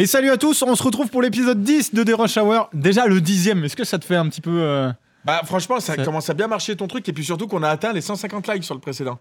[0.00, 2.70] Et salut à tous, on se retrouve pour l'épisode 10 de The Rush Hour.
[2.72, 4.60] Déjà le dixième, est-ce que ça te fait un petit peu...
[4.62, 4.92] euh,
[5.24, 7.68] Bah franchement, ça Ça- commence à bien marcher ton truc et puis surtout qu'on a
[7.68, 9.18] atteint les 150 likes sur le précédent.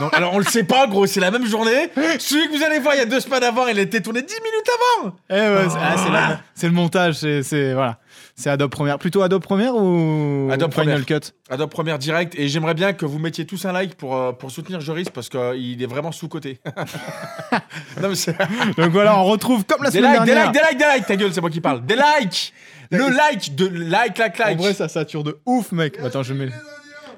[0.00, 1.88] Donc, alors on le sait pas gros, c'est la même journée.
[2.18, 4.22] Celui que vous allez voir il y a deux semaines avant, il a été tourné
[4.22, 4.70] 10 minutes
[5.02, 5.16] avant.
[5.30, 7.74] Eh ouais, c'est ah, c'est la- c'est le montage, c'est- c'est...
[7.74, 7.98] Voilà.
[8.36, 8.98] C'est Adobe Premiere.
[8.98, 11.06] Plutôt Adobe Premiere ou Adobe Final Premiere.
[11.06, 11.30] Cut?
[11.48, 14.50] Adobe Première direct et j'aimerais bien que vous mettiez tous un like pour, euh, pour
[14.50, 16.58] soutenir Joris parce qu'il est vraiment sous-côté.
[18.02, 18.36] non mais c'est...
[18.76, 20.50] Donc voilà, on retrouve comme la Des semaine likes, des dernière.
[20.52, 21.84] likes, des likes, des likes, ta gueule, c'est moi qui parle.
[21.86, 22.52] Des likes
[22.90, 24.58] Le like, de like, like, En like.
[24.58, 25.98] vrai, ça sature de ouf, mec.
[26.02, 26.48] Attends, je mets...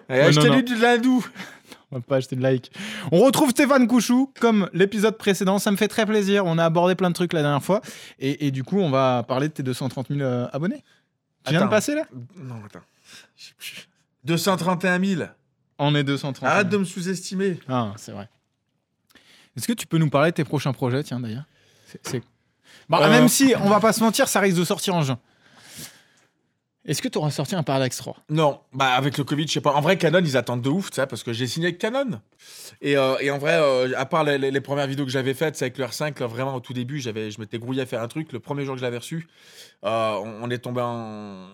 [0.08, 0.56] Eh, Ouais, je non, t'ai non.
[0.56, 1.26] lu de l'hindou.
[1.92, 2.72] On va pas acheter de like.
[3.12, 5.58] On retrouve Stéphane Couchou, comme l'épisode précédent.
[5.60, 6.44] Ça me fait très plaisir.
[6.44, 7.80] On a abordé plein de trucs la dernière fois.
[8.18, 10.82] Et, et du coup, on va parler de tes 230 000 euh, abonnés.
[11.44, 12.02] Tu viens de passer là?
[12.36, 12.80] Non, attends.
[13.36, 13.88] Je sais plus.
[14.24, 15.22] 231 000.
[15.78, 16.50] On est 230 000.
[16.50, 17.60] Arrête de me sous-estimer.
[17.68, 18.28] Ah, c'est vrai.
[19.56, 21.44] Est-ce que tu peux nous parler de tes prochains projets, tiens, d'ailleurs
[21.86, 22.22] C'est- c'est-
[22.88, 23.10] Bah, Euh.
[23.10, 25.18] Même si, on va pas se mentir, ça risque de sortir en juin.
[26.86, 29.60] Est-ce que tu auras sorti un Parallax 3 Non, bah avec le Covid, je sais
[29.60, 29.72] pas.
[29.74, 32.20] En vrai, Canon, ils attendent de ouf, tu sais, parce que j'ai signé avec Canon.
[32.80, 35.34] Et, euh, et en vrai, euh, à part les, les- les premières vidéos que j'avais
[35.34, 37.86] faites, c'est avec le R5, là, vraiment au tout début, j'avais, je m'étais grouillé à
[37.86, 38.32] faire un truc.
[38.32, 39.26] Le premier jour que je l'avais reçu,
[39.84, 41.48] euh, on, on est tombé en,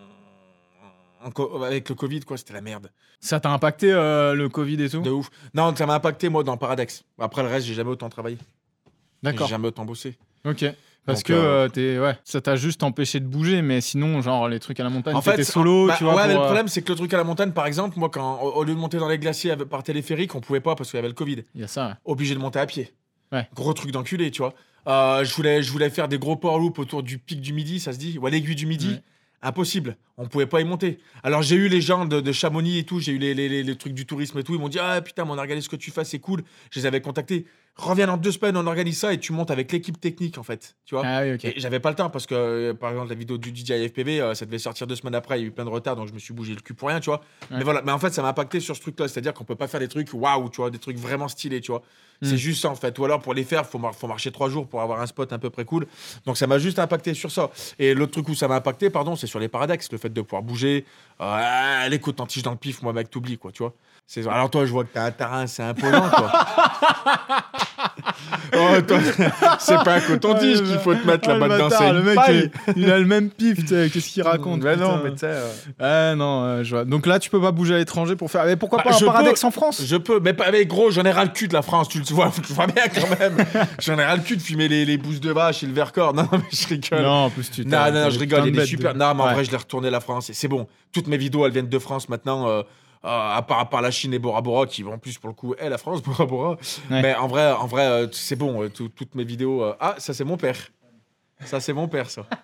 [1.65, 2.37] avec le Covid, quoi.
[2.37, 5.01] C'était la merde, Ça t'a impacté euh, le Covid et tout?
[5.03, 5.31] De ouf.
[5.55, 7.05] Non, ça m'a impacté moi dans Paradex.
[7.19, 8.37] Après le reste, j'ai jamais autant travaillé.
[8.37, 8.91] J'ai
[9.31, 9.47] D'accord.
[9.49, 10.19] jamais autant bossé.
[10.45, 10.65] Ok.
[11.05, 14.21] Parce Donc, que euh, euh, t'es- ouais, ça t'a juste empêché de bouger, mais sinon,
[14.23, 16.15] genre les trucs à la montagne, En t'étais fait, solo, bah, tu vois.
[16.15, 18.09] Ouais, mais le euh, problème, c'est que le truc à la montagne, par exemple, moi,
[18.09, 20.99] quand au, lieu de monter dans les glaciers par téléphérique, on pouvait pas parce qu'il
[20.99, 21.45] y avait le Covid.
[21.57, 21.89] Il y a ça.
[21.89, 21.95] ouais.
[22.05, 22.93] obligé de monter à pied.
[23.33, 23.49] Ouais.
[23.55, 24.55] Gros truc d'enculé, tu vois.
[24.87, 27.81] Euh, je, voulais, je voulais faire des gros port loops autour du pic du midi,
[27.81, 28.89] ça se dit, ou à l'aiguille du midi.
[28.91, 29.03] Ouais.
[29.45, 31.01] Impossible, on pouvait pas y monter.
[31.25, 33.65] Alors j'ai eu les gens de, de Chamonix et tout, j'ai eu les, les- les-
[33.65, 35.69] les trucs du tourisme et tout, ils m'ont dit Ah putain, mais on organise ce
[35.69, 36.45] que tu fais, c'est cool.
[36.71, 37.45] Je les avais contactés.
[37.77, 40.77] Reviens dans deux semaines, on organise ça et tu montes avec l'équipe technique en fait,
[40.85, 41.05] tu vois.
[41.07, 41.45] Ah oui, ok.
[41.47, 44.21] Et j'avais pas le temps parce que, euh, par exemple, la vidéo du DJI FPV,
[44.21, 46.07] euh, ça devait sortir deux semaines après, il y a eu plein de retard, donc
[46.07, 47.23] je me suis bougé le cul pour rien, tu vois.
[47.51, 47.57] Ouais.
[47.57, 49.69] Mais voilà, mais en fait, ça m'a impacté sur ce truc-là, c'est-à-dire qu'on peut pas
[49.69, 51.81] faire des trucs waouh, tu vois, des trucs vraiment stylés, tu vois.
[52.21, 52.27] Mm.
[52.27, 52.97] C'est juste ça, en fait.
[52.99, 55.33] Ou alors, pour les faire, faut, mar- faut marcher trois jours pour avoir un spot
[55.33, 55.87] un peu près cool.
[56.27, 57.51] Donc, ça m'a juste impacté sur ça.
[57.79, 60.21] Et l'autre truc où ça m'a impacté, pardon, c'est sur les paradoxes, le fait de
[60.21, 60.85] pouvoir bouger.
[61.23, 63.75] Euh, les cotons-tiges dans le pif, moi, mec, t'oublies, quoi, tu vois.
[64.27, 66.31] Alors, toi, je vois que t'as un terrain, c'est imposant, quoi.
[68.57, 68.99] oh, toi,
[69.59, 72.19] c'est pas un coton-tige le qu'il faut te mettre le là-bas dedans, c'est le mec,
[72.29, 72.51] il,
[72.83, 75.01] il a le même pif, qu'est-ce qu'il raconte Mais non, putain.
[75.05, 75.33] mais tu sais.
[75.81, 76.85] euh, non, euh, je vois.
[76.85, 78.45] Donc là, tu peux pas bouger à l'étranger pour faire.
[78.45, 79.83] Mais pourquoi Bah, pas un peux- en France?
[79.85, 82.05] Je peux, mais avec gros, j'en ai ras le cul de la France, tu le
[82.05, 83.37] vois, tu vois bien quand même.
[83.81, 86.13] j'en ai ras le cul de fumer les, les bouses de vache et le Vercors.
[86.13, 87.01] Non, mais je rigole.
[87.03, 88.93] Non, en plus, tu Non, non, non, je rigole, il est super.
[88.93, 89.35] de- Non, mais en Ouais.
[89.35, 90.67] vrai, je l'ai retourné la France et c'est bon.
[90.93, 92.63] Toutes mes vidéos, elles viennent de France maintenant.
[93.05, 95.35] Euh, à, part, à part la Chine et Bora Bora, qui en plus pour le
[95.35, 96.51] coup est la France, Bora Bora.
[96.91, 97.03] Ouais.
[97.03, 98.63] Mais en vrai, en vrai euh, c'est bon.
[98.63, 99.65] euh, tout- toutes mes vidéos.
[99.81, 100.57] Ah, ça, c'est mon père.
[101.45, 102.27] Ça, c'est mon père, ça.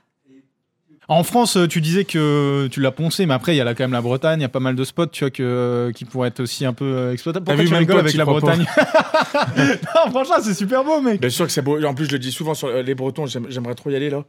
[1.10, 3.82] En France, tu disais que tu l'as poncé, mais après, il y a là quand
[3.84, 6.28] même la Bretagne, il y a pas mal de spots, tu vois, que, qui pourraient
[6.28, 7.46] être aussi un peu exploitables.
[7.46, 8.26] T'as Pourquoi vu, tu même rigoles avec la.
[8.26, 8.66] Bretagne
[9.56, 11.18] Non, franchement, c'est super beau, mec.
[11.18, 11.82] Bien sûr que c'est beau.
[11.82, 14.22] En plus, je le dis souvent sur les Bretons, j'aime- j'aimerais trop y aller là.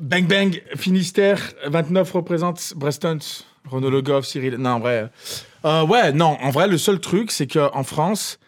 [0.00, 3.18] Bang Bang, Finistère, 29 représente Breston,
[3.68, 4.56] Renaud Le Goff, Cyril.
[4.56, 5.10] Non, en vrai.
[5.64, 8.38] Euh, ouais, non, en vrai, le seul truc, c'est qu'en France,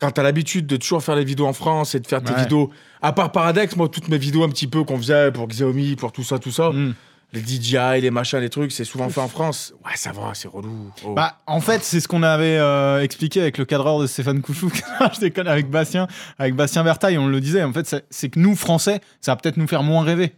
[0.00, 2.40] quand t'as l'habitude de toujours faire les vidéos en France et de faire tes Ouais.
[2.42, 2.70] vidéos,
[3.02, 6.12] à part Paradex, moi, toutes mes vidéos un petit peu qu'on faisait pour Xiaomi, pour
[6.12, 6.94] tout ça, tout ça, Mm.
[7.32, 9.72] les DJI, les machins, les trucs, c'est souvent fait en France.
[9.84, 10.90] Ouais, ça va, c'est relou.
[11.04, 11.14] Oh.
[11.14, 14.70] Bah, en fait, c'est ce qu'on avait euh, expliqué avec le cadreur de Stéphane Couchou.
[15.14, 16.06] je déconne avec Bastien,
[16.38, 17.62] avec Bastien Vertaille, on le disait.
[17.62, 20.32] En fait, c'est- c'est que nous, Français, ça va peut-être nous faire moins rêver.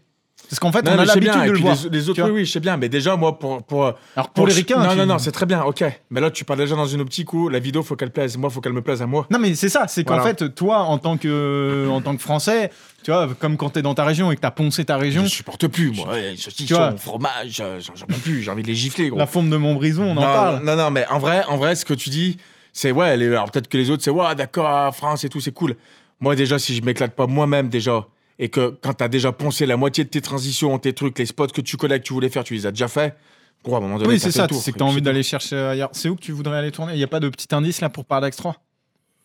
[0.48, 1.76] Parce qu'en fait, Non, on a l'habitude de le voir.
[1.90, 2.76] Les, autres, oui, oui, je sais bien.
[2.76, 5.46] Mais déjà, moi, pour, pour, Alors pour les ricains, Non, tu- non, non, c'est très
[5.46, 5.84] bien, ok.
[6.10, 8.36] Mais là, tu parles déjà dans une optique où la vidéo, faut qu'elle plaise.
[8.36, 9.26] Moi, faut qu'elle me plaise à moi.
[9.30, 10.34] Non, mais c'est ça, c'est qu'en Voilà.
[10.34, 12.70] fait, toi, en tant que, en tant que Français,
[13.02, 15.28] tu vois, comme quand t'es dans ta région et que t'as poncé ta région, Je
[15.28, 16.08] supporte plus, moi.
[16.56, 16.96] Tu vois.
[16.96, 18.42] fromage, euh, j'en j'en peux plus.
[18.42, 19.18] J'ai envie de les gifler, gros.
[19.18, 20.64] la forme de Montbrison, on en non, parle.
[20.64, 22.36] Non, non, mais en vrai, en vrai, ce que tu dis,
[22.72, 23.16] c'est ouais.
[23.16, 25.74] les- alors peut-être que les autres, c'est ouais, d'accord, France et tout, c'est cool.
[26.20, 28.06] Moi, déjà, si je m'éclate pas moi-même déjà,
[28.38, 31.46] et que quand t'as déjà poncé la moitié de tes transitions, tes trucs, les spots
[31.48, 33.16] que tu connais, que tu voulais faire, tu les as déjà fait.
[33.64, 35.56] Gros, à un moment donné, Oui, c'est ça, c'est que frère, t'as envie d'aller chercher
[35.56, 35.88] ailleurs.
[35.92, 36.92] C'est où que tu voudrais aller tourner?
[36.92, 38.56] Il n'y a pas de petit indice là pour Parallax 3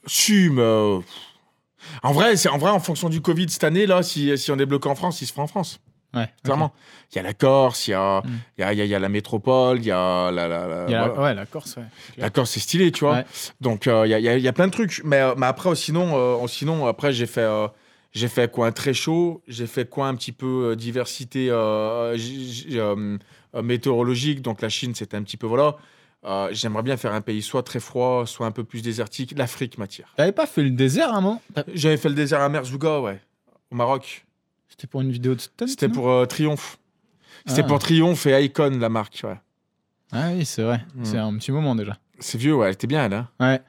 [0.07, 0.61] Si, mais.
[0.61, 0.99] euh,
[2.03, 4.57] En vrai, c'est en vrai en fonction du Covid cette année là, si, si on
[4.59, 5.79] est bloqué en France, il se fera en France.
[6.13, 6.29] Ouais.
[6.43, 6.73] Clairement.
[7.11, 8.29] Il y a la Corse, il y a, Mm.
[8.57, 10.47] il y, a, il y a- la métropole, il y a la.
[10.47, 11.21] la, la- Il y a la- voilà.
[11.23, 11.83] Ouais, la Corse, ouais.
[12.17, 13.23] La Corse, c'est stylé, tu vois.
[13.61, 15.01] Donc euh, il y, a, il y a- plein de trucs.
[15.05, 16.11] Mais, mais après, sinon,
[16.43, 17.41] euh, sinon, après, j'ai fait.
[17.41, 17.67] euh,
[18.13, 22.17] j'ai fait coin très chaud, j'ai fait coin un petit peu euh, diversité euh,
[22.71, 25.75] euh, météorologique, donc la Chine c'était un petit peu voilà.
[26.23, 29.33] Euh, J'aimerais bien faire un pays soit très froid, soit un peu plus désertique.
[29.37, 30.13] L'Afrique m'attire.
[30.17, 32.99] T'avais pas fait le désert à un moment T'as- J'avais fait le désert à Merzouga,
[33.01, 33.19] ouais,
[33.71, 34.25] au Maroc.
[34.69, 36.77] C'était pour une vidéo de stunt C'était pour euh, Triomphe.
[37.47, 37.67] C'était Ah.
[37.67, 39.21] pour Triomphe et Icon, la marque.
[39.23, 39.39] Ouais.
[40.11, 40.85] Ah oui, c'est vrai.
[40.95, 41.03] Hmm.
[41.05, 41.97] C'est un petit moment déjà.
[42.19, 43.13] C'est vieux, ouais, elle était bien, elle.
[43.13, 43.27] hein.
[43.39, 43.61] Ouais.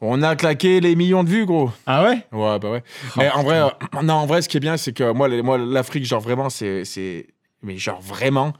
[0.00, 1.70] On a claqué les millions de vues, gros.
[1.86, 2.26] Ah ouais?
[2.32, 2.82] Ouais, bah ouais.
[3.04, 5.28] Oh, mais en vrai, euh, non, en vrai, ce qui est bien, c'est que moi,
[5.28, 7.26] les- moi l'Afrique, genre vraiment, c'est, c'est,
[7.62, 8.52] mais genre vraiment,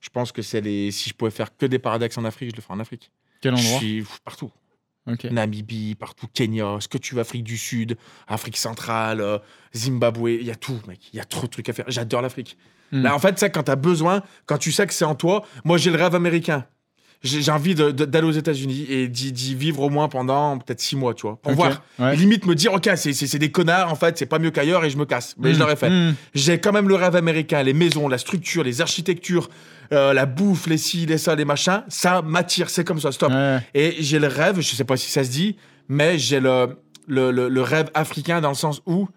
[0.00, 0.90] je pense que c'est les.
[0.90, 3.10] Si je pouvais faire que des paradoxes en Afrique, je le ferais en Afrique.
[3.40, 4.50] Quel Je endroit suis partout.
[5.30, 7.96] Namibie, partout, Kenya, ce que tu veux, Afrique du Sud,
[8.28, 9.38] Afrique centrale, euh,
[9.74, 11.00] Zimbabwe, il y a tout, mec.
[11.12, 11.86] Il y a trop de trucs à faire.
[11.88, 12.56] J'adore l'Afrique.
[12.92, 13.02] Hmm.
[13.02, 15.44] Là, en fait, c'est quand tu as besoin, quand tu sais que c'est en toi.
[15.64, 16.66] Moi, j'ai le rêve américain.
[17.22, 20.96] J'ai envie de- de- d'aller aux États-Unis et d'y vivre au moins pendant peut-être six
[20.96, 21.36] mois, tu vois.
[21.36, 21.82] Pour voir.
[21.98, 22.16] Ouais.
[22.16, 24.96] Limite me dire, ok, c'est- des connards, en fait, c'est pas mieux qu'ailleurs et je
[24.96, 25.34] me casse.
[25.38, 25.60] Mais je Hmm.
[25.60, 25.90] l'aurais fait.
[25.90, 26.14] Hmm.
[26.34, 29.50] J'ai quand même le rêve américain, les maisons, la structure, les architectures,
[29.92, 31.82] euh, la bouffe, les ci, les ça, les machins.
[31.88, 33.30] Ça m'attire, c'est comme ça, stop.
[33.30, 33.58] Ouais.
[33.74, 35.56] Et j'ai le rêve, je sais pas si ça se dit,
[35.88, 39.08] mais j'ai le, le, le- le rêve africain dans le sens où,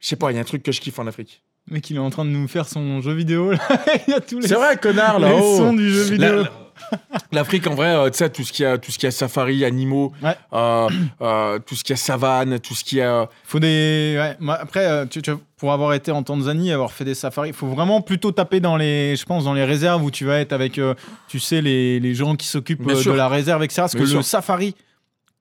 [0.00, 1.42] je sais pas, il y a un truc que je kiffe en Afrique.
[1.70, 3.52] Mec, il est en train de nous faire son jeu vidéo.
[3.52, 3.58] là.
[4.06, 5.34] il y a tous les, C'est vrai, connard, les là.
[5.40, 5.56] oh.
[5.56, 6.42] sons du jeu vidéo.
[6.42, 6.50] La-
[7.32, 9.64] L'Afrique, en vrai, euh, tu sais, tout ce qui a, tout ce qui a safari,
[9.64, 10.36] animaux, Ouais.
[10.52, 10.88] euh,
[11.20, 13.28] euh, tout ce qui a savane, tout ce qui a.
[13.44, 14.16] Faut des.
[14.18, 14.48] Ouais.
[14.52, 18.00] Après, tu, tu- pour avoir été en Tanzanie, avoir fait des safaris, il faut vraiment
[18.00, 20.80] plutôt taper dans les, je pense, dans les réserves où tu vas être avec,
[21.28, 23.82] tu sais, les, les gens qui s'occupent de la réserve, etc.
[23.82, 24.24] Parce Bien que le sûr.
[24.24, 24.74] safari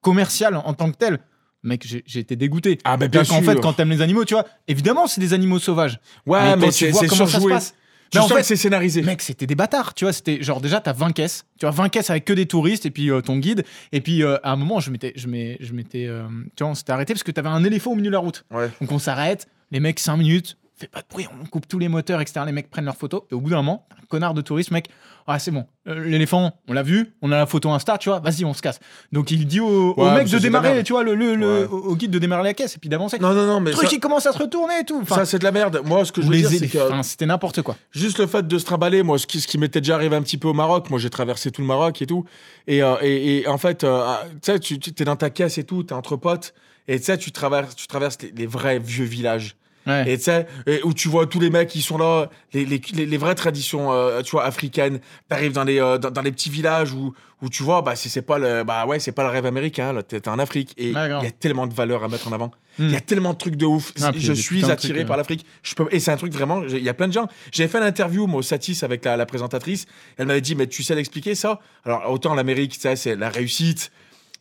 [0.01, 1.19] commercial en tant que tel,
[1.63, 2.77] mec, j'ai été dégoûté.
[2.83, 5.59] Ah, bah, bien qu'en fait, quand t'aimes les animaux, tu vois, évidemment, c'est des animaux
[5.59, 5.99] sauvages.
[6.25, 7.73] Ouais, mais, quand tu c'est vois comment ça se passe.
[8.11, 9.01] Tu Mais en fait, c'est scénarisé.
[9.01, 10.11] Mec, c'était des bâtards, tu vois.
[10.13, 12.91] C'était genre déjà, t'as 20 caisses, tu vois, 20 caisses avec que des touristes et
[12.91, 13.63] puis euh, ton guide.
[13.93, 16.23] Et puis euh, à un moment, je m'étais, je m'ai- je m'étais, euh,
[16.55, 18.43] tu vois, on s'était arrêté parce que t'avais un éléphant au milieu de la route.
[18.51, 18.69] Ouais.
[18.81, 20.57] Donc on s'arrête, les mecs 5 minutes,
[20.87, 22.41] pas de bruit, on coupe tous les moteurs, etc.
[22.45, 24.89] Les mecs prennent leurs photos et au bout d'un moment, un connard de touriste, mec.
[25.27, 28.19] Ah c'est bon, Euh, l'éléphant, on l'a vu, on a la photo Insta, tu vois.
[28.19, 28.79] Vas-y, on se casse.
[29.11, 31.67] Donc il dit au, mec de démarrer, tu vois, le, le- le- Ouais.
[31.69, 33.19] au guide de démarrer la caisse et puis d'avancer.
[33.19, 34.99] Non, non, non, mais Le truc ça, il commence à se retourner et tout.
[35.01, 35.81] Enfin, ça, c'est de la merde.
[35.85, 37.77] Moi, ce que je veux dire, c'est éléphants, que enfin, c'était n'importe quoi.
[37.91, 40.21] juste le fait de se trimballer, moi, ce qui, ce qui m'était déjà arrivé un
[40.23, 42.25] petit peu au Maroc, moi, j'ai traversé tout le Maroc et tout.
[42.67, 45.57] Et, euh, et, et en fait, euh, ah, tu sais, tu t'es dans ta caisse
[45.59, 46.53] et tout, t'es entre potes.
[46.87, 49.55] Et tu sais, tu traverses, tu traverses les, les vrais vieux villages.
[49.87, 50.11] Ouais.
[50.13, 50.47] Et tu sais,
[50.83, 54.21] où tu vois tous les mecs qui sont là, les, les, les, vraies traditions, euh,
[54.21, 54.99] tu vois, africaines.
[55.27, 58.21] T'arrives dans les, euh, dans, dans les petits villages où, où tu vois, bah, c'est
[58.21, 60.73] pas le, bah ouais, c'est pas le rêve américain, là, t'es en Afrique.
[60.77, 62.51] Et il Ouais, y a tellement de valeurs à mettre en avant.
[62.77, 62.85] Hmm.
[62.85, 63.91] Il y a tellement de trucs de ouf.
[64.01, 65.17] Ah, je suis attiré trucs, par euh.
[65.17, 65.45] l'Afrique.
[65.63, 65.87] Je peux...
[65.91, 67.27] Et c'est un truc vraiment, j'ai- il y a plein de gens.
[67.51, 69.87] J'avais fait l'interview, moi, au Satis, avec la, la présentatrice.
[70.17, 71.59] Elle m'avait dit, mais tu sais l'expliquer, ça?
[71.85, 73.91] Alors, autant l'Amérique, sais, c'est la réussite,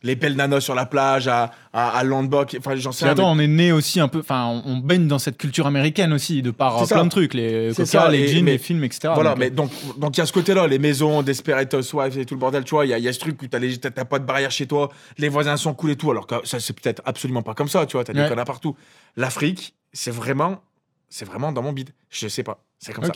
[0.03, 3.31] les belles nanas sur la plage, à, à, à Landbock, enfin, j'en sais rien, attends,
[3.31, 6.41] on est né aussi un peu, enfin, on, on baigne dans cette culture américaine aussi,
[6.41, 6.95] de par euh, ça.
[6.95, 9.13] plein de trucs, les coca, ça, les jeans, les films, etc.
[9.13, 12.17] Voilà, Donc, mais euh, donc donc il y a ce côté-là, les maisons, Desperate Housewives
[12.17, 13.59] et tout le bordel, tu vois, il y, y a ce truc où t'as
[14.05, 14.89] pas de barrière chez toi,
[15.19, 17.85] les voisins sont cool et tout, alors que ça c'est peut-être absolument pas comme ça,
[17.85, 18.29] tu vois, t'as des Ouais.
[18.29, 18.75] connards partout.
[19.17, 20.61] L'Afrique, c'est vraiment,
[21.09, 21.91] c'est vraiment dans mon bide.
[22.09, 23.11] Je sais pas, c'est comme ça.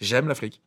[0.00, 0.60] J'aime l'Afrique.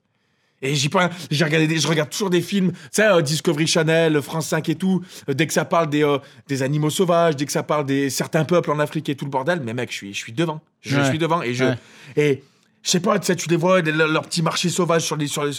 [0.65, 4.21] Et pas, j'ai regardé, des- je regarde toujours des films, tu sais, euh, Discovery Channel,
[4.21, 5.03] France 5 et tout.
[5.29, 6.17] euh, dès que ça parle des, euh,
[6.47, 9.31] des animaux sauvages, dès que ça parle des certains peuples en Afrique et tout le
[9.31, 10.61] bordel, mais mec, je suis, je suis devant.
[10.81, 11.05] Je Ouais.
[11.09, 11.75] suis devant et je, Ouais.
[12.15, 12.43] et
[12.83, 15.43] je sais pas, tu sais, tu les vois, leurs petits marchés sauvages sur les, sur
[15.43, 15.53] les,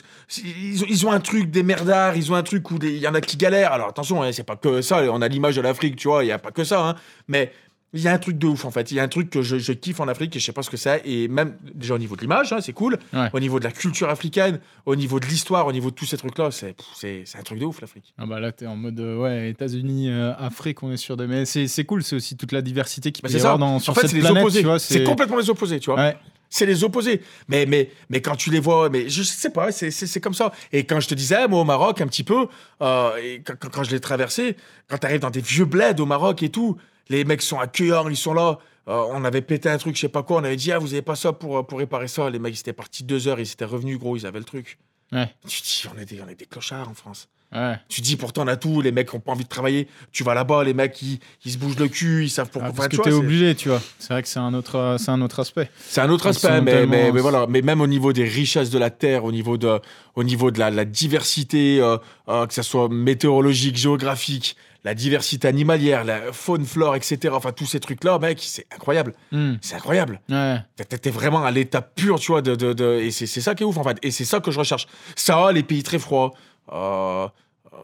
[0.44, 3.08] ils ont, ils ont un truc des merdards, ils ont un truc où il y
[3.08, 3.72] en a qui galèrent.
[3.72, 5.02] Alors attention, hein, c'est pas que ça.
[5.10, 6.94] On a l'image de l'Afrique, tu vois, il y a pas que ça, hein,
[7.26, 7.52] mais
[7.92, 8.90] il y a un truc de ouf en fait.
[8.90, 10.62] Il y a un truc que je, je kiffe en Afrique et je sais pas
[10.62, 11.00] ce que c'est.
[11.06, 12.98] Et même déjà au niveau de l'image, hein, c'est cool.
[13.12, 13.28] Ouais.
[13.32, 16.16] Au niveau de la culture africaine, au niveau de l'histoire, au niveau de tous ces
[16.16, 18.12] trucs-là, c'est c'est c'est un truc de ouf l'Afrique.
[18.18, 21.24] Ah bah là, t'es en mode, euh, ouais, États-Unis, euh, Afrique, on est sûr de.
[21.26, 23.52] Mais c'est c'est cool, c'est aussi toute la diversité qui Bah, peut c'est y ça.
[23.52, 24.60] avoir dans, En fait, cette c'est les opposés.
[24.60, 24.78] tu vois.
[24.78, 25.98] C'est complètement les opposés, tu vois.
[26.00, 26.16] Ouais.
[26.48, 27.22] C'est les opposés.
[27.48, 30.32] Mais, mais, mais quand tu les vois, mais je sais pas, c'est- c'est c'est comme
[30.34, 30.52] ça.
[30.72, 32.46] Et quand je te disais, moi, au Maroc, un petit peu,
[32.82, 34.56] euh, et quand- quand je l'ai traversé,
[34.88, 36.76] quand tu arrives dans des vieux bleds au Maroc et tout,
[37.08, 38.58] les mecs sont accueillants, ils sont là.
[38.88, 40.92] Euh, on avait pété un truc, je sais pas quoi, on avait dit, ah, vous
[40.92, 42.30] avez pas ça pour, euh, pour réparer ça.
[42.30, 44.78] Les mecs, ils étaient partis deux heures, ils étaient revenus, gros, ils avaient le truc.
[45.12, 45.28] Ouais.
[45.48, 47.28] Tu dis, on est des, on est des clochards en France.
[47.54, 47.76] Ouais.
[47.88, 49.86] Tu dis, pourtant, on a tout, les mecs ont pas envie de travailler.
[50.12, 52.72] Tu vas là-bas, les mecs, ils, ils se bougent le cul, ils savent Ah, pourquoi.
[52.72, 53.80] parce Enfin, que tu t'es obligé, tu vois.
[54.00, 55.70] C'est vrai que c'est un autre, c'est un autre aspect.
[55.88, 57.46] c'est un autre aspect, mais, tellement- mais, mais voilà.
[57.48, 59.80] Mais même au niveau des richesses de la terre, au niveau de,
[60.16, 61.96] au niveau de la, la diversité, euh,
[62.28, 67.34] euh, que ça soit météorologique, géographique, la diversité animalière, la faune, flore, etc.
[67.34, 69.14] Enfin, tous ces trucs-là, mec, c'est incroyable.
[69.32, 69.54] Hmm.
[69.60, 70.20] C'est incroyable.
[70.28, 70.58] Ouais.
[70.76, 73.64] T'es- vraiment à l'état pur, tu vois, de, de, de- et c'est c'est ça qui
[73.64, 73.98] est ouf, en fait.
[74.02, 74.86] Et c'est ça que je recherche.
[75.16, 76.30] Ça, les pays très froids.
[76.72, 77.26] Euh,
[77.72, 77.76] euh,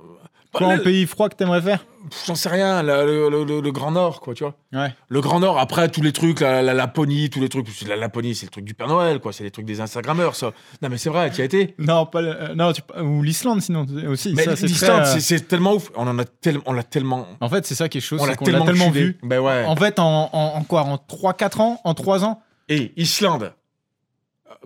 [0.52, 1.84] Quoi, bah, en le- pays froid que t'aimerais faire
[2.26, 4.54] J'en sais rien, le, le- le- le- le Grand Nord, quoi, tu vois.
[4.72, 4.92] Ouais.
[5.08, 7.68] Le Grand Nord, après, tous les trucs, la, la Laponie, tous les trucs.
[7.88, 9.32] La Laponie, c'est le truc du Père Noël, quoi.
[9.32, 10.50] C'est les trucs des Instagrammeurs, ça.
[10.82, 11.74] Non, mais c'est vrai, tu y as été.
[11.78, 14.34] Non, pas le- euh, non tu- ou l'Islande sinon aussi.
[14.34, 15.90] Mais l'Islande, euh, c'est- tellement ouf.
[15.96, 16.62] On en a tellement.
[16.66, 17.26] On l'a tellement.
[17.40, 19.16] En fait, c'est ça qui est chaud, On c'est l'a tellement, vu.
[19.22, 19.64] Ben ouais.
[19.64, 23.52] En fait, en, en, en quoi En 3-4 ans En 3 ans Et Islande.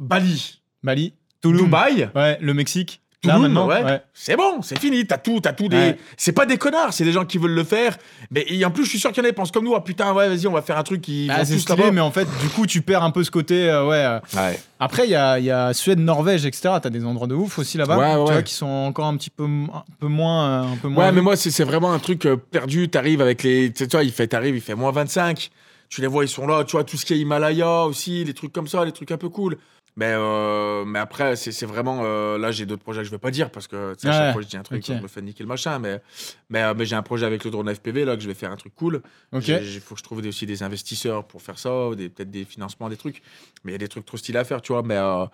[0.00, 1.64] Bali, Bali, Tulum.
[1.66, 2.10] Dubaï.
[2.14, 3.00] Ouais, le Mexique.
[3.26, 4.00] Là, Tulum, maintenant, ouais.
[4.14, 5.76] C'est bon, c'est fini, t'as tout, t'as tout des.
[5.76, 5.98] Ouais.
[6.16, 7.96] C'est pas des connards, c'est des gens qui veulent le faire.
[8.30, 9.74] Mais et en plus, je suis sûr qu'il y en a qui pensent comme nous.
[9.74, 11.28] Ah putain, ouais, vas-y, on va faire un truc qui.
[11.30, 13.68] Ah, c'est stylé, mais en fait, du coup, tu perds un peu ce côté.
[13.68, 13.96] euh, ouais.
[13.96, 14.18] euh.
[14.36, 14.60] Ouais.
[14.80, 16.74] Après, il y a, il y a Suède, Norvège, etc.
[16.82, 17.96] T'as des endroits de ouf aussi là-bas.
[17.98, 20.46] Ouais, ouais, tu vois, qui sont encore un petit peu, un peu moins.
[20.64, 22.88] euh, Un peu moins Ouais, mais moi, c'est vraiment un truc perdu.
[22.88, 23.72] T'arrives avec les.
[23.72, 25.50] Tu sais, toi, il fait, t'arrives, il fait moins 25.
[25.88, 26.64] Tu les vois, ils sont là.
[26.64, 29.16] Tu vois, tout ce qui est Himalaya aussi, les trucs comme ça, les trucs un
[29.16, 29.56] peu cool.
[29.98, 32.02] Mais, euh, mais après, c'est vraiment.
[32.04, 34.42] euh, là, j'ai d'autres projets que je veux pas dire parce que Ouais, chaque fois,
[34.42, 34.94] je dis un truc, ok.
[34.96, 35.78] je me fais niquer le machin.
[35.78, 36.02] Mais,
[36.50, 38.52] mais, euh, mais j'ai un projet avec le drone FPV là que je vais faire
[38.52, 39.00] un truc cool.
[39.32, 39.40] Il
[39.80, 43.22] faut que je trouve aussi des investisseurs pour faire ça, peut-être des financements, des trucs.
[43.64, 44.82] Mais il y a des trucs trop stylés à faire, tu vois.
[44.82, 45.24] Mais, euh,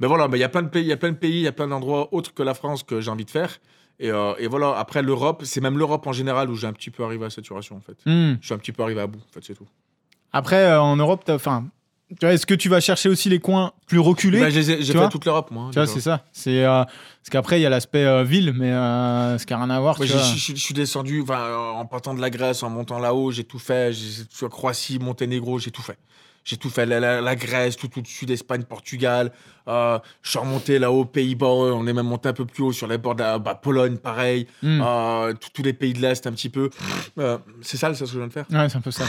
[0.00, 1.36] mais voilà, mais il y a plein de pays, il y a plein de pays,
[1.40, 3.58] il y a plein d'endroits autres que la France que j'ai envie de faire.
[4.00, 6.90] Et, euh, et voilà, après l'Europe, c'est même l'Europe en général où j'ai un petit
[6.90, 7.96] peu arrivé à saturation en fait.
[8.06, 8.36] Hmm.
[8.40, 9.68] Je suis un petit peu arrivé à bout, en fait, c'est tout.
[10.32, 11.66] Après, euh, en Europe, enfin,
[12.22, 15.50] est-ce que tu vas chercher aussi les coins plus reculés Bah, j'ai fait toute l'Europe,
[15.50, 15.64] moi.
[15.64, 16.24] hein, Tu vois, c'est ça.
[16.32, 19.58] C'est euh, parce qu'après, il y a l'aspect euh, ville, mais euh, ce qui a
[19.58, 19.96] rien à voir.
[20.02, 23.92] Je suis descendu en partant de la Grèce, en montant là-haut, j'ai tout fait.
[23.92, 25.98] J'ai Croatie, Monténégro, j'ai tout fait.
[26.42, 26.86] J'ai tout fait.
[26.86, 29.30] La, la- la Grèce, tout au-dessus d'Espagne, Portugal.
[29.68, 31.46] Euh, je suis remonté là-haut, Pays-Bas.
[31.46, 33.98] On est même monté un peu plus haut sur les bords de la bah, Pologne,
[33.98, 34.46] pareil.
[34.62, 34.80] Hmm.
[34.82, 36.70] Euh, tous- tous les pays de l'Est, un petit peu.
[37.18, 38.46] Euh, c'est ça, c'est ce que je viens de faire?
[38.50, 39.04] Ouais, c'est un peu ça.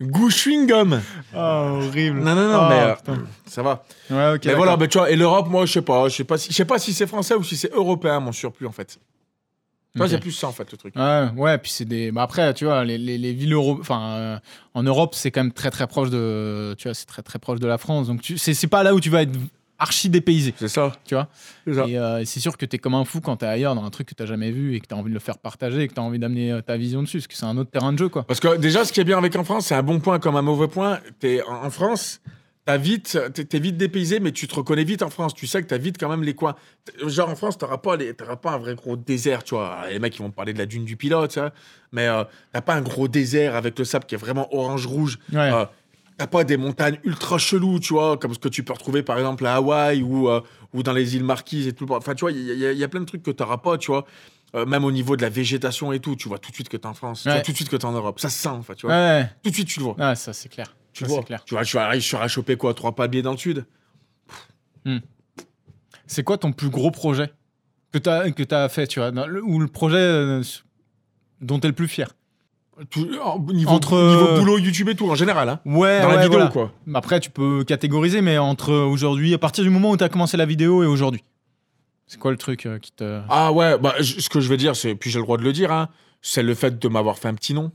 [0.00, 1.00] Goût chewing-gum.
[1.34, 2.20] Oh, horrible.
[2.20, 3.84] Non, non, non, Oh, mais euh, ça va.
[4.10, 4.44] Ouais, ok.
[4.46, 6.08] mais voilà, mais tu vois, et l'Europe, moi, je sais pas.
[6.08, 8.30] Je sais pas si, je sais pas si c'est français ou si c'est européen, mon
[8.30, 8.98] surplus, en fait.
[9.92, 10.12] Tu vois, Ok.
[10.12, 10.94] c'est plus ça, en fait, le truc.
[10.94, 12.12] Ouais, ouais, puis c'est des.
[12.12, 13.78] Bah après, tu vois, les, les, les villes euro...
[13.80, 14.38] enfin, euh,
[14.74, 16.76] en Europe, c'est quand même très très proche de.
[16.78, 18.06] Tu vois, c'est très très proche de la France.
[18.06, 18.38] Donc, tu...
[18.38, 19.32] c'est pas là où tu vas être
[19.78, 20.92] archi dépaysé, C'est ça.
[21.04, 21.28] tu vois.
[21.72, 21.86] Ça.
[21.86, 24.08] Et euh, c'est sûr que t'es comme un fou quand t'es ailleurs dans un truc
[24.08, 26.02] que t'as jamais vu et que t'as envie de le faire partager et que t'as
[26.02, 28.24] envie d'amener euh, ta vision dessus, parce que c'est un autre terrain de jeu, quoi.
[28.24, 30.36] Parce que déjà, ce qui est bien avec en France, c'est un bon point comme
[30.36, 30.98] un mauvais point.
[31.20, 32.20] T'es en, en France,
[32.64, 33.18] t'as vite,
[33.48, 35.32] t'es, vite dépaysé, mais tu te reconnais vite en France.
[35.34, 36.54] Tu sais que t'as vite quand même les coins.
[37.06, 39.84] Genre en France, t'auras pas, les- t'auras pas un vrai gros désert, tu vois.
[39.90, 41.52] Les mecs, ils vont parler de la dune du pilote, ça.
[41.92, 45.18] Mais euh, t'as pas un gros désert avec le sable qui est vraiment orange-rouge.
[45.32, 45.38] Ouais.
[45.52, 45.64] Euh,
[46.18, 49.16] T'as pas des montagnes ultra cheloues, tu vois, comme ce que tu peux retrouver par
[49.18, 50.40] exemple à Hawaï ou, euh,
[50.74, 51.86] ou dans les îles Marquises et tout.
[51.90, 53.90] Enfin, tu vois, il y, a- y y plein de trucs que t'auras pas, tu
[53.92, 54.04] vois.
[54.56, 56.76] Euh, même au niveau de la végétation et tout, tu vois tout de suite que
[56.76, 58.18] t'es en France, tu vois tout de suite que t'es en Europe.
[58.18, 58.96] Ça se sent, en fait, tu vois.
[58.96, 59.94] Ouais, Tout de suite, tu le vois.
[59.96, 60.74] ouais, ça c'est clair.
[60.92, 61.22] Tu Ça, vois.
[61.22, 61.44] clair.
[61.44, 63.64] Tu vois, je suis arrivé, je à choper quoi Trois palmiers dans le sud
[66.06, 67.32] C'est quoi ton plus gros projet
[67.92, 70.42] que t'as que t'as fait, tu vois, dans le- ou le projet euh,
[71.40, 72.08] dont t'es le plus fier?
[72.90, 73.06] Tout-
[73.52, 75.48] niveau, Entre, niveau boulot, YouTube et tout, en général.
[75.48, 75.60] Hein.
[75.64, 76.50] Ouais, Dans la ouais, vidéo, voilà.
[76.50, 76.72] quoi.
[76.94, 80.36] Après, tu peux catégoriser, mais entre aujourd'hui, à partir du moment où tu as commencé
[80.36, 81.24] la vidéo et aujourd'hui,
[82.06, 83.20] c'est quoi le truc euh, qui te.
[83.28, 85.42] Ah ouais, bah, je- ce que je veux dire, c'est, puis j'ai le droit de
[85.42, 85.88] le dire, hein,
[86.22, 87.70] c'est le fait de m'avoir fait un petit nom,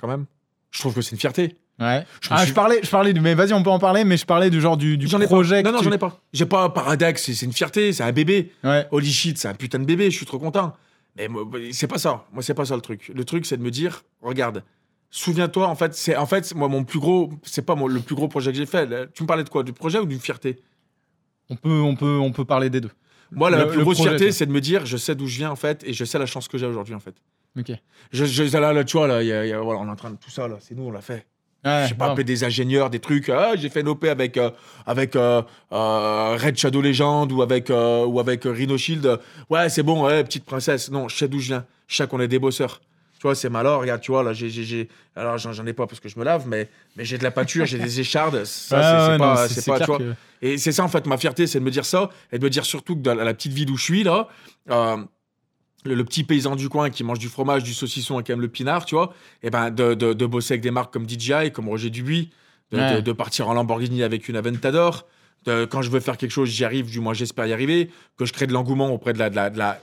[0.00, 0.26] quand même.
[0.70, 1.56] Je trouve que c'est une fierté.
[1.80, 2.04] Ouais.
[2.20, 4.24] Je ah, suis- je parlais, je parlais, mais vas-y, on peut en parler, mais je
[4.26, 5.62] parlais du genre du, du J'en ai projet.
[5.62, 5.70] pas.
[5.70, 6.20] Non, non, tu- j'en ai pas.
[6.32, 8.52] J'ai pas Paradex, c'est, c'est une fierté, c'est un bébé.
[8.62, 8.86] Ouais.
[8.90, 10.74] Holy shit, c'est un putain de bébé, je suis trop content.
[11.16, 12.26] Mais moi, c'est pas ça.
[12.32, 13.10] Moi, c'est pas ça le truc.
[13.14, 14.64] Le truc, c'est de me dire, regarde,
[15.10, 18.28] souviens-toi, en fait, c'est en fait, moi, mon plus gros, c'est pas le plus gros
[18.28, 18.86] projet que j'ai fait.
[18.86, 19.62] Là, Tu me parlais de quoi?
[19.62, 20.58] Du projet ou d'une fierté?
[21.50, 22.90] On peut, on peut, on peut parler des deux.
[23.30, 25.26] Moi, la Le- plus le grosse projet, fierté, c'est de me dire, je sais d'où
[25.26, 27.14] je viens, en fait, et je sais la chance que j'ai aujourd'hui, en fait.
[27.58, 27.72] Ok.
[28.12, 29.96] Je, je- là, là, tu vois, là, y a- y a- voilà, on est en
[29.96, 31.26] train de tout ça, là, c'est nous, on l'a fait.
[31.64, 32.10] Ouais, j'ai pas grave.
[32.12, 33.28] appelé des ingénieurs, des trucs.
[33.28, 34.50] Ah, j'ai fait une OP avec, euh,
[34.86, 35.42] avec euh,
[35.72, 39.20] euh, Red Shadow Legend ou avec, euh, ou avec euh, Rhino Shield.
[39.48, 40.90] Ouais, c'est bon, ouais, petite princesse.
[40.90, 41.64] Non, je sais d'où je viens.
[41.86, 42.80] Je sais qu'on est des bosseurs.
[43.20, 43.76] Tu vois, c'est malin.
[43.76, 44.88] Regarde, tu vois, là, j'ai.
[45.14, 47.64] Alors, j'en ai pas parce que je me lave, mais, mais j'ai de la peinture,
[47.66, 48.44] j'ai des échardes.
[48.44, 49.12] Ça, Ouais,
[49.48, 49.78] c'est- pas.
[49.78, 49.98] pas, tu vois.
[49.98, 52.44] que- Et c'est ça, en fait, ma fierté, c'est de me dire ça et de
[52.44, 54.26] me dire surtout que dans la petite ville où je suis, là,
[54.70, 54.96] euh,
[55.84, 58.40] le, le petit paysan du coin qui mange du fromage, du saucisson et qui aime
[58.40, 59.12] le pinard, tu vois,
[59.42, 62.30] et ben de, de, de bosser avec des marques comme DJI, comme Roger Dubuis,
[62.70, 62.94] de, Ouais.
[62.96, 65.06] de- de partir en Lamborghini avec une Aventador.
[65.46, 68.32] quand je veux faire quelque chose, j'y arrive, du moins j'espère y arriver, que je
[68.32, 69.80] crée de l'engouement auprès de la, de la, de la-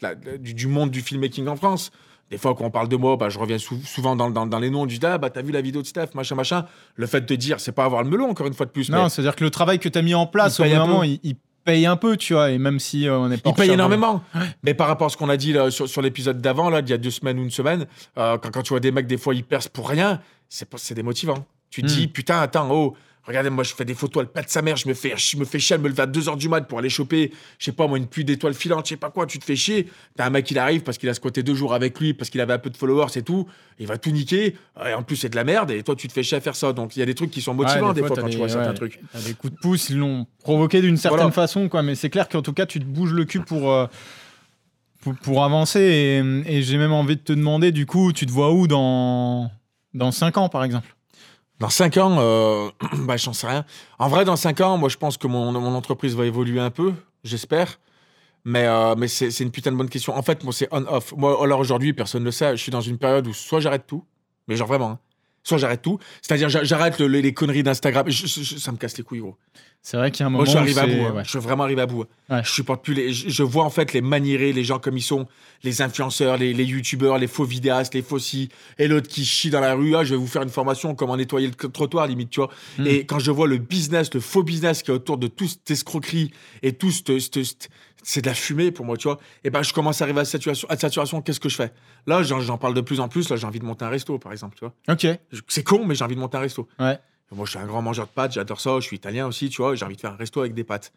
[0.00, 1.90] de la- de- du, du monde du filmmaking en France.
[2.30, 4.58] Des fois, quand on parle de moi, bah, je reviens sou- souvent dans, dans, dans
[4.60, 6.64] les noms du ah, bah, t'as vu la vidéo de Steph, machin, machin.
[6.94, 8.88] Le fait de dire, c'est pas avoir le melon, encore une fois de plus.
[8.90, 11.02] Non, mais c'est-à-dire que le travail que tu as mis en place, Il au moment,
[11.02, 13.50] il, il paye un peu, tu vois, et même si euh, on n'est pas.
[13.50, 14.22] Il paye énormément.
[14.62, 16.88] Mais par rapport à ce qu'on a dit là, sur, sur l'épisode d'avant, là, il
[16.88, 17.86] y a deux semaines ou une semaine,
[18.18, 20.94] euh, quand, quand tu vois des mecs, des fois, ils percent pour rien, c'est c'est
[20.94, 21.44] démotivant.
[21.70, 21.90] Tu te Mm.
[21.90, 22.96] dis, putain, attends, oh,
[23.30, 25.44] regardez, moi, je fais des photos, elle pète sa mère, je me fais, je me
[25.44, 27.86] fais chier, elle me lève à 2h du mat pour aller choper, je sais pas,
[27.86, 29.86] moi, une pluie d'étoiles filantes, je sais pas quoi, tu te fais chier.
[30.16, 32.40] T'as un mec, il arrive parce qu'il a squatté deux jours avec lui, parce qu'il
[32.40, 33.46] avait un peu de followers et tout,
[33.78, 34.56] il va tout niquer,
[34.86, 36.56] et en plus, c'est de la merde, et toi, tu te fais chier à faire
[36.56, 36.72] ça.
[36.72, 38.38] Donc, il y a des trucs qui sont Ouais, motivants, des, fois, quand des- tu
[38.38, 39.00] vois certains ouais, trucs.
[39.12, 41.32] t'as des coups de pouce, ils l'ont provoqué d'une certaine Voilà.
[41.32, 41.82] façon, quoi.
[41.82, 43.86] Mais c'est clair qu'en tout cas, tu te bouges le cul pour, euh,
[45.02, 45.80] pour, pour avancer.
[45.80, 49.50] Et, et j'ai même envie de te demander, du coup, tu te vois où dans,
[49.94, 50.94] dans 5 ans, par exemple?
[51.60, 52.70] Dans 5 ans, euh,
[53.04, 53.64] bah, j'en sais rien.
[53.98, 56.94] En vrai, dans 5 ans, moi, je pense que mon, entreprise va évoluer un peu,
[57.22, 57.78] j'espère.
[58.44, 60.16] Mais, euh, c'est une putain de bonne question.
[60.16, 61.12] En fait, c'est on-off.
[61.16, 63.86] Moi, alors aujourd'hui, personne ne le sait, je suis dans une période où soit j'arrête
[63.86, 64.04] tout,
[64.48, 64.98] mais genre vraiment, hein.
[65.42, 65.98] Soit j'arrête tout.
[66.22, 68.10] C'est-à-dire, j'a- j'arrête le- les, les conneries d'Instagram.
[68.10, 69.36] Ça me casse les couilles, gros.
[69.82, 71.06] C'est vrai qu'il y a un moment Moi, je suis arrivé à bout.
[71.06, 71.14] hein.
[71.16, 71.24] ouais.
[71.24, 72.04] Je suis vraiment arrivé à bout.
[72.28, 72.42] Ouais.
[72.44, 73.14] Je supporte plus les.
[73.14, 75.26] Je, je vois en fait les maniérés, les gens comme ils sont,
[75.64, 78.18] les influenceurs, les, les youtubeurs, les faux vidéastes, les faux
[78.78, 79.96] et l'autre qui chie dans la rue.
[79.96, 82.50] Ah, je vais vous faire une formation comment nettoyer le trottoir, limite, tu vois.
[82.78, 82.86] Mm.
[82.86, 85.70] Et quand je vois le business, le faux business qui est autour de toute cette
[85.70, 86.30] escroquerie
[86.62, 87.70] et tout cette- cette- cette-
[88.02, 89.18] c'est de la fumée pour moi, tu vois.
[89.44, 90.68] Et ben, je commence à arriver à saturation.
[90.70, 91.72] À saturation, qu'est-ce que je fais?
[92.06, 93.28] Là, j'en parle de plus en plus.
[93.28, 94.74] Là, j'ai envie de monter un resto, par exemple, tu vois.
[94.88, 95.06] Ok.
[95.48, 96.68] C'est con, mais j'ai envie de monter un resto.
[96.78, 96.98] Ouais.
[97.32, 98.76] Moi, je suis un grand mangeur de pâtes, j'adore ça.
[98.80, 99.74] Je suis italien aussi, tu vois.
[99.74, 100.92] J'ai envie de faire un resto avec des pâtes.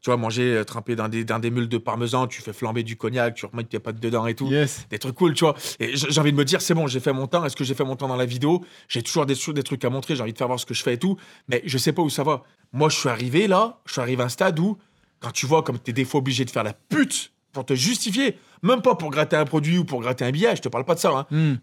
[0.00, 2.84] Tu vois, manger, euh, tremper dans des, dans des mules de parmesan, tu fais flamber
[2.84, 4.46] du cognac, tu remets tes pâtes dedans et tout.
[4.46, 4.86] Yes.
[4.90, 5.56] Des trucs cool, tu vois.
[5.80, 7.44] Et j'ai envie de me dire, c'est bon, j'ai fait mon temps.
[7.44, 8.64] Est-ce que j'ai fait mon temps dans la vidéo?
[8.86, 10.84] J'ai toujours des, des trucs à montrer, j'ai envie de faire voir ce que je
[10.84, 11.16] fais et tout.
[11.48, 12.44] Mais je sais pas où ça va.
[12.72, 14.78] Moi, je suis arrivé là, je suis arrivé à un stade où,
[15.20, 18.38] quand tu vois comme t'es des fois obligé de faire la pute pour te justifier,
[18.62, 20.94] même pas pour gratter un produit ou pour gratter un billet, je te parle pas
[20.94, 21.26] de ça, hein.
[21.30, 21.54] Hmm.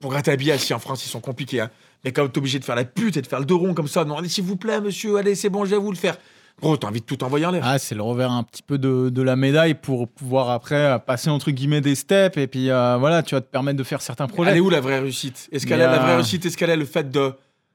[0.00, 1.60] Pour gratter un billet, si en France, ils sont compliqués.
[1.60, 1.70] Hein.
[2.04, 3.88] Mais quand t'es obligé de faire la pute et de faire le dos rond comme
[3.88, 6.16] ça, non, allez, s'il vous plaît, monsieur, allez, c'est bon, je vais vous le faire.
[6.60, 7.62] Gros, t'as envie de tout envoyer en l'air.
[7.64, 10.98] Ah, c'est le revers un petit peu de, de la médaille pour pouvoir après euh,
[10.98, 14.02] passer entre guillemets des steps et puis euh, voilà, tu vas te permettre de faire
[14.02, 14.50] certains projets.
[14.50, 15.48] Elle est où la vraie réussite?
[15.52, 16.44] Est-ce qu'elle est la vraie réussite?
[16.44, 17.32] Est-ce qu'elle est le fait de,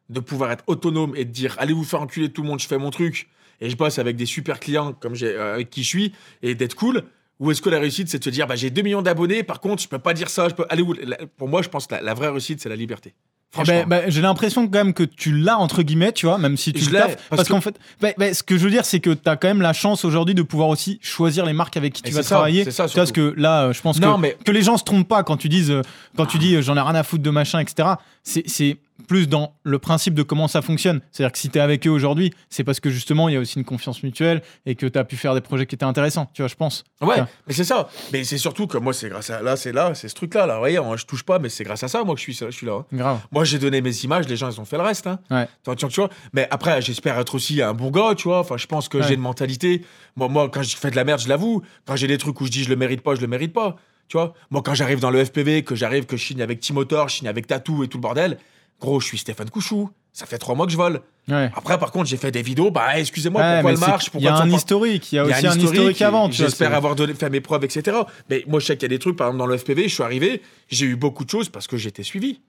[0.09, 2.67] de pouvoir être autonome et de dire allez vous faire enculer tout le monde, je
[2.67, 3.27] fais mon truc?
[3.61, 6.11] Et je bosse avec des super clients comme j'ai euh, avec qui je suis
[6.43, 7.03] et d'être cool
[7.39, 9.59] ou est-ce que la réussite c'est de se dire bah, j'ai 2 millions d'abonnés par
[9.59, 11.87] contre je peux pas dire ça je peux aller où La- pour moi je pense
[11.87, 14.93] que la, la vraie réussite c'est la liberté Eh franchement ben, j'ai l'impression quand même
[14.93, 17.15] que tu l'as entre guillemets, tu vois, même si tu Je le taffes.
[17.15, 19.37] parce Parce, que- qu'en fait, ben, ce que je veux dire, c'est que tu as
[19.37, 22.21] quand même la chance aujourd'hui de pouvoir aussi choisir les marques avec qui tu vas
[22.23, 22.65] ça, travailler.
[22.65, 24.83] c'est ça, parce que là, euh, je pense Non, que, mais- que les gens se
[24.83, 25.81] trompent pas quand tu dises, euh,
[26.17, 27.89] quand tu dis j'en ai rien à foutre de machin, etc.
[28.23, 31.01] C'est c'est plus dans le principe de comment ça fonctionne.
[31.11, 33.39] C'est-à-dire que si tu es avec eux aujourd'hui, c'est parce que justement, il y a
[33.39, 36.29] aussi une confiance mutuelle et que tu as pu faire des projets qui étaient intéressants,
[36.33, 36.83] tu vois, je pense.
[37.01, 37.17] Ouais,
[37.47, 37.89] mais c'est ça.
[38.13, 40.45] Mais c'est surtout que moi, c'est grâce à là, c'est là, c'est ce truc-là.
[40.45, 42.49] Là, voyez, je touche pas, mais c'est grâce à ça, moi, que je suis, je
[42.51, 42.73] suis là.
[42.79, 42.85] hein.
[42.93, 43.19] Grave.
[43.31, 45.07] Moi, j'ai donné mes images, les gens, ils ont fait le reste.
[45.07, 45.19] Hein.
[45.29, 45.47] Ouais.
[45.65, 46.09] Tu, tu- tu vois.
[46.33, 48.39] Mais après, j'espère être aussi un bon gars, tu vois.
[48.39, 49.03] Enfin, je pense que Ouais.
[49.07, 49.83] j'ai une mentalité.
[50.15, 51.61] Moi, moi, quand je fais de la merde, je l'avoue.
[51.85, 53.75] Quand j'ai des trucs où je dis je le mérite pas, je le mérite pas.
[54.07, 54.33] Tu vois.
[54.51, 57.27] Moi, quand j'arrive dans le FPV, que j'arrive, que je signe avec Timotor, je signe
[57.27, 58.37] avec Tatou et tout le bordel.
[58.79, 59.89] Gros, je suis Stéphane Couchou.
[60.13, 61.01] Ça fait trois mois que je vole.
[61.27, 61.51] Ouais.
[61.55, 62.71] Après, par contre, j'ai fait des vidéos.
[62.71, 64.05] Bah, excusez-moi, Ouais, pourquoi elle marche?
[64.13, 66.31] Il y pourquoi a un historique, il y a aussi un historique avant.
[66.31, 67.97] J'espère avoir donné, fait mes preuves, etc.
[68.29, 69.93] Mais moi, je sais qu'il y a des trucs, par exemple, dans le FPV, je
[69.93, 72.39] suis arrivé, j'ai eu beaucoup de choses parce que j'étais suivi.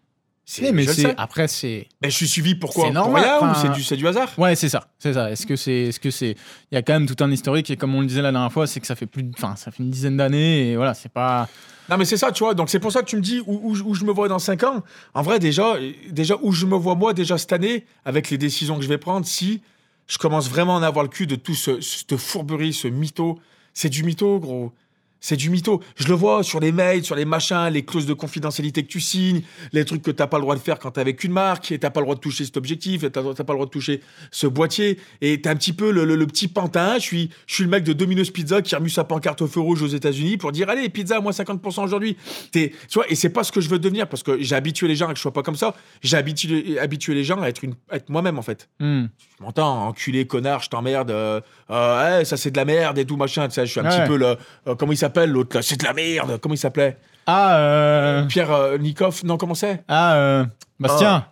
[0.49, 3.83] C'est- mais c'est après c'est Mais je suis suivi pourquoi C'est Pour normal, rien ou
[3.83, 4.33] c'est du, hasard?
[4.39, 6.37] Ouais c'est ça c'est ça est-ce que c'est est-ce que c'est
[6.71, 8.53] il y a quand même tout un historique et comme on le disait la dernière
[8.53, 11.09] fois c'est que ça fait plus enfin ça fait une dizaine d'années et voilà c'est
[11.13, 11.49] pas
[11.89, 12.55] Non, mais c'est ça, tu vois.
[12.55, 14.41] Donc, c'est pour ça que tu me dis où, où- où je me vois dans
[14.41, 14.83] 5 ans.
[15.15, 15.77] En vrai, déjà,
[16.11, 18.99] déjà, où je me vois moi, déjà cette année, avec les décisions que je vais
[18.99, 19.63] prendre, si
[20.09, 23.39] je commence vraiment à en avoir le cul de tout ce, cette fourberie, ce mytho.
[23.73, 24.73] C'est du mytho, gros.
[25.21, 25.83] C'est du mytho.
[25.97, 29.01] Je le vois sur les mails, sur les machins, les clauses de confidentialité que tu
[29.01, 31.73] signes, les trucs que t'as pas le droit de faire quand t'es avec une marque,
[31.73, 33.71] et t'as pas le droit de toucher cet objectif, et t'as pas le droit de
[33.71, 36.95] toucher ce boîtier, et t'es un petit peu le, le- le petit pantin.
[36.97, 39.47] Je suis, je suis le mec de Domino's Pizza qui a remis sa pancarte au
[39.47, 42.17] feu rouge aux États-Unis pour dire allez pizza moins 50% aujourd'hui.
[42.53, 44.87] T'es- Tu vois, et c'est pas ce que je veux devenir parce que j'ai habitué
[44.87, 45.75] les gens à que je sois pas comme ça.
[46.03, 48.69] J'ai habitué, habitué les gens à être une, à être moi-même en fait.
[48.81, 49.07] Hmm.
[49.39, 53.05] Je m'entends, enculé, connard, je t'emmerde, euh, euh, ouais, ça c'est de la merde et
[53.05, 53.49] tout machin.
[53.49, 53.91] Tu sais, je suis un Ouais.
[54.01, 56.39] petit peu le, euh, comment il s'appelle l'autre là, c'est de la merde.
[56.41, 56.97] Comment il s'appelait?
[57.27, 58.25] Ah euh...
[58.27, 59.83] Pierre euh, Nikov, non comment c'est?
[59.89, 60.45] Ah euh...
[60.79, 61.27] Bastien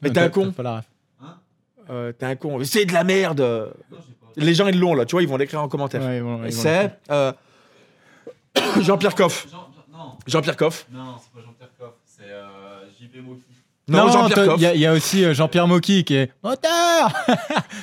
[0.00, 0.52] Mais Non, t'es un t'as- con.
[0.52, 0.84] pas la ref.
[1.90, 2.58] Euh, T'es un con.
[2.64, 3.72] C'est de la merde.
[4.36, 6.00] Les gens ils l'ont là, tu vois, ils vont l'écrire en commentaire.
[6.02, 7.32] Ouais, c'est euh,
[8.80, 9.46] Jean-Pierre Coff.
[9.50, 9.58] Jean-
[9.92, 10.86] Jean- non, Jean-Pierre Coff.
[10.92, 13.42] non, c'est pas Jean-Pierre Coff, c'est euh, JP Moki.
[13.88, 14.54] Non, Jean-Pierre Coff.
[14.58, 16.70] il y, a- il y a aussi euh, Jean-Pierre Mocky qui est moteur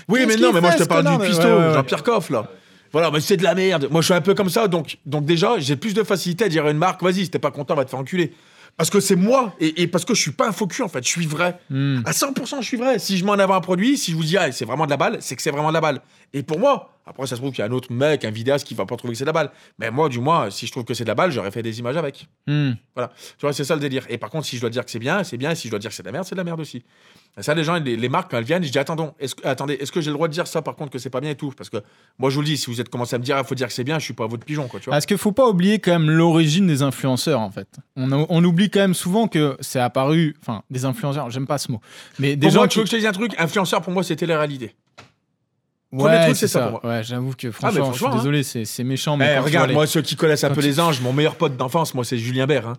[0.08, 1.46] Oui, Qu'est-ce mais qu'il non, mais moi fait, je te ce parle connard du ouais,
[1.46, 1.74] ouais, ouais.
[1.74, 2.48] Jean-Pierre Coff là.
[2.92, 3.88] Voilà, mais c'est de la merde.
[3.92, 6.50] Moi je suis un peu comme ça, donc, donc déjà j'ai plus de facilité à
[6.50, 8.34] dire à une marque, vas-y, si t'es pas content, va te faire enculer.
[8.78, 10.88] Parce que c'est moi, et, et parce que je suis pas un faux cul en
[10.88, 11.60] fait, je suis vrai.
[11.70, 12.02] Hmm.
[12.06, 12.98] À 100%, je suis vrai.
[12.98, 14.92] Si je mets en avant un produit, si je vous dis, ah, c'est vraiment de
[14.92, 16.02] la balle, c'est que c'est vraiment de la balle.
[16.34, 18.66] Et pour moi, après, ça se trouve qu'il y a un autre mec, un vidéaste
[18.68, 19.52] qui va pas trouver que c'est de la balle.
[19.80, 21.80] Mais moi, du moins, si je trouve que c'est de la balle, j'aurais fait des
[21.80, 22.28] images avec.
[22.48, 22.72] Hmm.
[22.96, 23.12] Voilà.
[23.38, 24.06] Tu vois, c'est ça le délire.
[24.10, 25.52] Et par contre, si je dois dire que c'est bien, c'est bien.
[25.52, 26.84] Et si je dois dire que c'est de la merde, c'est de la merde aussi.
[27.38, 29.48] Et ça, les gens, les, les marques, quand elles viennent, je dis, attendons, est-ce que,
[29.48, 31.30] attendez, est-ce que j'ai le droit de dire ça, par contre, que c'est pas bien
[31.32, 31.54] et tout?
[31.56, 31.78] Parce que
[32.18, 33.68] moi, je vous le dis, si vous êtes commencé à me dire, il faut dire
[33.68, 34.94] que c'est bien, je suis pas votre pigeon, quoi, tu vois.
[34.94, 37.68] Parce qu'il faut pas oublier quand même l'origine des influenceurs en fait.
[37.96, 41.58] On, a- on oublie quand même souvent que c'est apparu, enfin des influenceurs, j'aime pas
[41.60, 41.80] ce mot,
[42.18, 43.34] mais des Pour gens moi, tu veux que je te dise un truc?
[43.38, 44.76] Influenceur, pour moi, c'était la réalité.
[45.98, 48.84] Premier truc, c'est ça pour Ouais, j'avoue que franchement, franchement, je suis désolé, c'est c'est
[48.84, 50.68] méchant, mais Eh, quand tu regarde, vois moi, ceux qui connaissent un quand peu tu-
[50.68, 52.68] les anges, mon meilleur pote d'enfance, moi, c'est Julien Bert.
[52.68, 52.78] hein.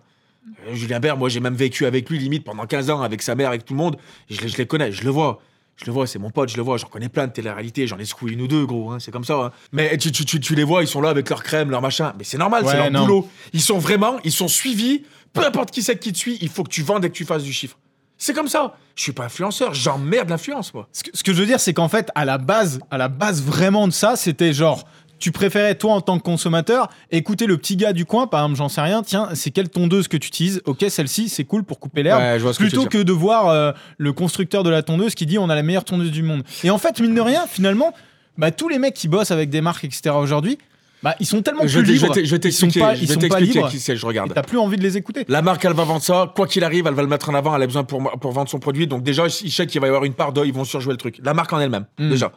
[0.67, 3.35] Euh, Julien Bert, moi j'ai même vécu avec lui limite pendant 15 ans, avec sa
[3.35, 3.97] mère, avec tout le monde.
[4.29, 5.39] Je, les- je les connais, je le vois.
[5.77, 6.77] Je le vois, c'est mon pote, je le vois.
[6.77, 9.23] J'en connais plein de télé-réalité, j'en ai secoué une ou deux, gros, hein, c'est comme
[9.23, 9.35] ça.
[9.35, 9.51] hein.
[9.71, 12.13] Mais tu, tu- tu- tu les vois, ils sont là avec leur crème, leur machin.
[12.17, 13.01] Mais c'est normal, c'est leur non.
[13.01, 13.29] boulot.
[13.53, 15.03] Ils sont vraiment, ils sont suivis.
[15.33, 17.25] Peu importe qui c'est qui te suit, il faut que tu vendes et que tu
[17.25, 17.77] fasses du chiffre.
[18.21, 18.75] C'est comme ça.
[18.95, 20.87] Je suis pas influenceur, j'emmerde l'influence, moi.
[20.93, 23.07] Ce que, ce que je veux dire, c'est qu'en fait, à la base, à la
[23.07, 24.83] base vraiment de ça, c'était genre,
[25.17, 28.59] tu préférais toi en tant que consommateur écouter le petit gars du coin, par exemple,
[28.59, 29.01] j'en sais rien.
[29.01, 30.61] Tiens, c'est quelle tondeuse que tu utilises?
[30.65, 32.21] Ok, celle-ci, c'est cool pour couper l'herbe.
[32.21, 34.69] Ouais, je vois ce que tu plutôt veux que de voir euh, le constructeur de
[34.69, 36.43] la tondeuse qui dit on a la meilleure tondeuse du monde.
[36.63, 37.91] Et en fait, mine de rien, finalement,
[38.37, 40.11] bah, tous les mecs qui bossent avec des marques, etc.
[40.11, 40.59] aujourd'hui,
[41.03, 42.13] bah, ils sont tellement Je plus libres.
[42.13, 42.93] je vais ils sont pas,
[43.39, 43.69] libres.
[43.69, 44.33] qui c'est, je regarde.
[44.33, 45.25] t'as plus envie de les écouter.
[45.27, 46.31] La marque, elle va vendre ça.
[46.35, 47.55] Quoi qu'il arrive, elle va le mettre en avant.
[47.55, 48.85] Elle a besoin pour, pour vendre son produit.
[48.87, 50.45] Donc, déjà, ils savent qu'il va y avoir une part d'eux.
[50.45, 51.19] Ils vont surjouer le truc.
[51.23, 52.09] La marque en elle-même, Mm.
[52.09, 52.31] déjà.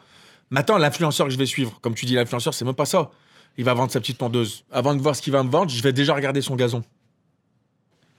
[0.49, 3.09] Maintenant, l'influenceur que je vais suivre, comme tu dis, l'influenceur, c'est même pas ça.
[3.57, 4.63] Il va vendre sa petite tondeuse.
[4.71, 6.83] Avant de voir ce qu'il va me vendre, je vais déjà regarder son gazon.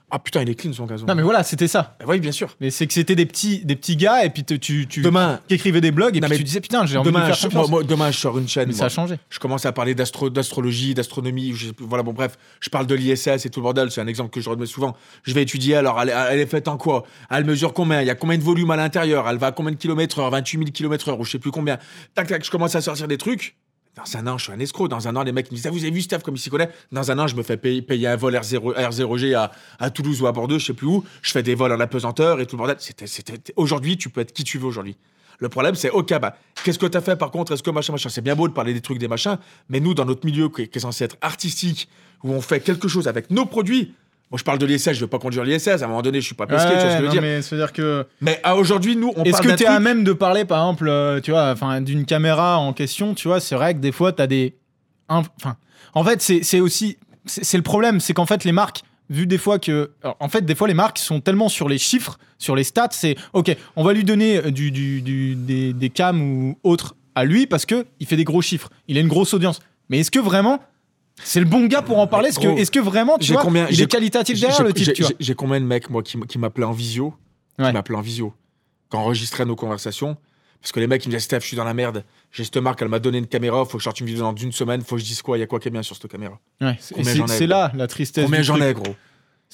[0.09, 1.05] Ah putain, il est clean son gazon.
[1.05, 1.97] Non, mais voilà, c'était ça.
[1.99, 2.55] Bah oui, bien sûr.
[2.61, 5.41] Mais c'est que c'était des petits, des petits gars, et puis te- tu, tu Demain,
[5.49, 7.25] qui écrivais des blogs, et Non, puis mais tu disais putain, j'ai envie de demain,
[7.25, 7.69] faire je, confiance.
[7.69, 8.67] moi, moi, demain, je sors une chaîne.
[8.67, 8.85] mais ça moi.
[8.85, 9.15] a changé.
[9.29, 11.51] Je commence à parler d'astro- d'astrologie, d'astronomie.
[11.55, 13.91] je- Voilà, bon, bref, je parle de l'ISS et tout le bordel.
[13.91, 14.95] C'est un exemple que je remets souvent.
[15.23, 15.75] Je vais étudier.
[15.75, 17.03] Alors, elle, elle est faite en quoi?
[17.29, 17.99] Elle mesure combien?
[18.01, 19.27] Il y a combien de volume à l'intérieur?
[19.27, 20.29] Elle va à combien de kilomètres heure?
[20.31, 21.79] 28 000 kilomètres heure ou je sais plus combien.
[22.15, 23.57] Tac, tac, je commence à sortir des trucs.
[23.97, 24.87] Dans un an, je suis un escroc.
[24.89, 26.51] Dans un an, les mecs me disent Ah, vous avez vu Steph comme il s'y
[26.51, 26.69] connaît?
[26.91, 30.27] Dans un an, je me fais payer, un vol R0, R0G à, à Toulouse ou
[30.27, 31.03] à Bordeaux, je sais plus où.
[31.23, 32.77] Je fais des vols en apesanteur et tout le bordel.
[33.55, 34.95] Aujourd'hui, tu peux être qui tu veux aujourd'hui.
[35.39, 37.53] Le problème, c'est, OK, bah, qu'est-ce que tu as fait par contre?
[37.53, 38.09] Est-ce que machin, machin?
[38.09, 39.37] C'est bien beau de parler des trucs, des machins,
[39.69, 41.89] mais nous, dans notre milieu qui est censé être artistique,
[42.23, 43.93] où on fait quelque chose avec nos produits,
[44.31, 46.25] moi je parle de l'ISS, je veux pas conduire l'ISS, à un moment donné, je
[46.25, 47.21] suis pas pesqué, tu vois ce que je veux dire.
[47.21, 48.05] mais c'est-à-dire que.
[48.21, 50.87] Mais à aujourd'hui, nous, on Est-ce que tu es à même de parler, par exemple,
[50.89, 54.11] euh, tu vois, enfin, d'une caméra en question, tu vois, c'est vrai que des fois,
[54.13, 54.55] tu as des.
[55.09, 55.55] Enfin,
[55.93, 56.97] en fait, c'est aussi.
[57.25, 59.91] C'est le problème, c'est qu'en fait, les marques, vu des fois que.
[60.03, 62.89] alors, en fait, des fois, les marques sont tellement sur les chiffres, sur les stats,
[62.91, 66.95] c'est OK, on va lui donner euh, du, du, du- des, des cams ou autres
[67.15, 69.59] à lui parce que il fait des gros chiffres, il a une grosse audience.
[69.89, 70.61] Mais est-ce que vraiment.
[71.23, 73.87] C'est le bon gars pour en parler Est-ce que, vraiment, tu vois, combien- il est
[73.87, 77.13] qualitatif derrière le titre, j'ai- combien de mecs, moi, qui, qui m'appelaient en visio?
[77.59, 77.67] Ouais.
[77.67, 78.33] Qui m'appelaient en visio.
[78.89, 80.15] Quand enregistrait nos conversations.
[80.61, 82.03] Parce que les mecs, ils me disaient Steph, je suis dans la merde.
[82.31, 83.63] J'ai cette marque, elle m'a donné une caméra.
[83.65, 84.81] Faut que je sorte une vidéo dans une semaine.
[84.81, 86.39] Faut que je dise quoi Il y a quoi qui est bien sur cette caméra
[86.61, 86.95] Ouais, c'est-
[87.47, 88.25] là la tristesse.
[88.25, 88.95] Combien j'en ai, gros?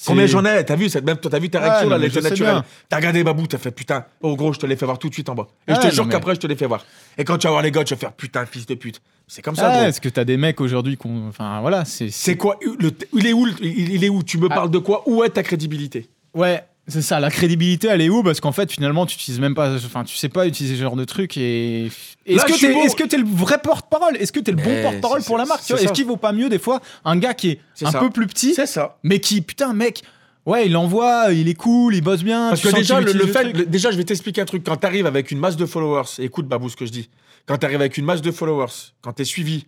[0.06, 0.64] Combien j'en ai?
[0.64, 2.52] T'as vu, cette même, t'as vu ta réaction, là, mais l'effet je sais naturel.
[2.54, 2.64] bien.
[2.88, 4.06] T'as regardé Babou, t'as fait putain.
[4.22, 5.46] Oh, gros, je te l'ai fait voir tout de suite en bas.
[5.68, 6.84] Et je te jure mais- qu'après, je te l'ai fait voir.
[7.16, 9.00] Et quand tu vas voir les gars, tu vas faire putain, fils de pute.
[9.26, 9.88] C'est comme ça, Ah.
[9.88, 11.28] Est-ce que t'as des mecs aujourd'hui qu'on.
[11.28, 12.10] Enfin voilà, c'est.
[12.10, 14.22] C'est quoi le, Il est où le- il, est où?
[14.22, 14.54] Tu me Ah.
[14.54, 15.02] parles de quoi?
[15.06, 16.08] Où est ta crédibilité?
[16.34, 17.20] Ouais, c'est ça.
[17.20, 18.22] La crédibilité, elle est où?
[18.22, 19.74] Parce qu'en fait, finalement, tu utilises même pas.
[19.76, 21.36] Enfin, tu sais pas utiliser ce genre de truc.
[21.38, 21.86] Et.
[22.26, 24.16] Est-ce que que t'es le vrai porte-parole?
[24.18, 25.64] Est-ce que t'es le bon porte-parole pour la marque?
[25.64, 28.00] Tu Est-ce qu'il vaut pas mieux des fois un gars qui est, un ça.
[28.00, 28.98] peu plus petit, C'est ça.
[29.02, 30.02] mais qui, putain, mec.
[30.46, 32.50] Ouais, il envoie, il est cool, il bosse bien.
[32.50, 34.62] Parce tu que sens déjà, le, fait, le- déjà, je vais t'expliquer un truc.
[34.62, 37.08] Quand tu arrives avec une masse de followers, écoute Babou ce que je dis.
[37.46, 39.66] Quand tu arrives avec une masse de followers, quand tu es suivi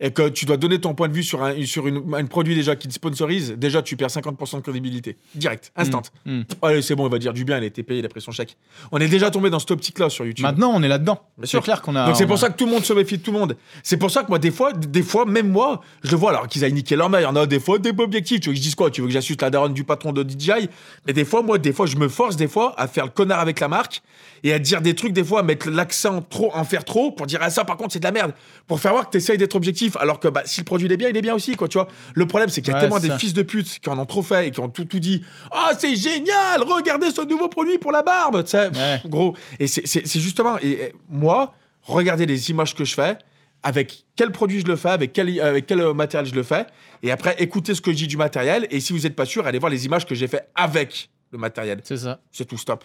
[0.00, 2.54] et que tu dois donner ton point de vue sur un, sur une, un produit
[2.54, 5.16] déjà qui te sponsorise, déjà tu perds 50% de crédibilité.
[5.34, 6.02] Direct, instant.
[6.24, 6.42] Mm.
[6.62, 8.20] Allez, c'est bon, il va dire du bien, il a été payé, il a pris
[8.20, 8.56] son chèque.
[8.92, 10.44] On est déjà tombé dans cette optique-là sur YouTube.
[10.44, 11.14] Maintenant, on est là-dedans.
[11.36, 11.62] Bien C'est sûr.
[11.62, 12.06] clair qu'on a.
[12.06, 13.56] Donc c'est pour a- ça que tout le monde se méfie de tout le monde.
[13.82, 16.46] C'est pour ça que moi, des fois, des fois, même moi, je le vois alors
[16.48, 17.20] qu'ils aillent niquer leur mère.
[17.20, 18.40] Il y en a des fois des objectifs.
[18.40, 18.90] Tu veux que je dise quoi?
[18.90, 20.68] Tu veux que j'assiste la daronne du patron de DJI
[21.06, 23.40] Mais des fois, moi, des fois, je me force des fois à faire le connard
[23.40, 24.02] avec la marque
[24.44, 27.26] et à dire des trucs des fois, à mettre l'accent trop, en faire trop pour
[27.26, 28.32] dire ah ça par contre c'est de la merde,
[28.68, 29.87] pour faire voir que tu essayes d'être objectif.
[30.00, 31.68] Alors que bah, si le produit il est bien, il est bien aussi quoi.
[31.68, 33.18] Tu vois Le problème c'est qu'il y a Ouais, tellement des ça.
[33.18, 35.22] fils de pute qui en ont trop fait et qui ont tout tout dit.
[35.50, 38.42] Ah c'est génial, regardez ce nouveau produit pour la barbe.
[38.44, 39.00] Tu sais, Ouais.
[39.06, 39.34] gros.
[39.58, 39.86] Et c'est-
[40.18, 43.16] justement, et, et moi, regardez les images que je fais,
[43.62, 46.66] avec quel produit je le fais, avec quel, avec quel euh, matériel je le fais,
[47.02, 49.46] et après écoutez ce que je dis du matériel, et si vous n'êtes pas sûr,
[49.46, 51.80] allez voir les images que j'ai fait avec le matériel.
[51.84, 52.20] C'est ça.
[52.32, 52.84] C'est tout, stop.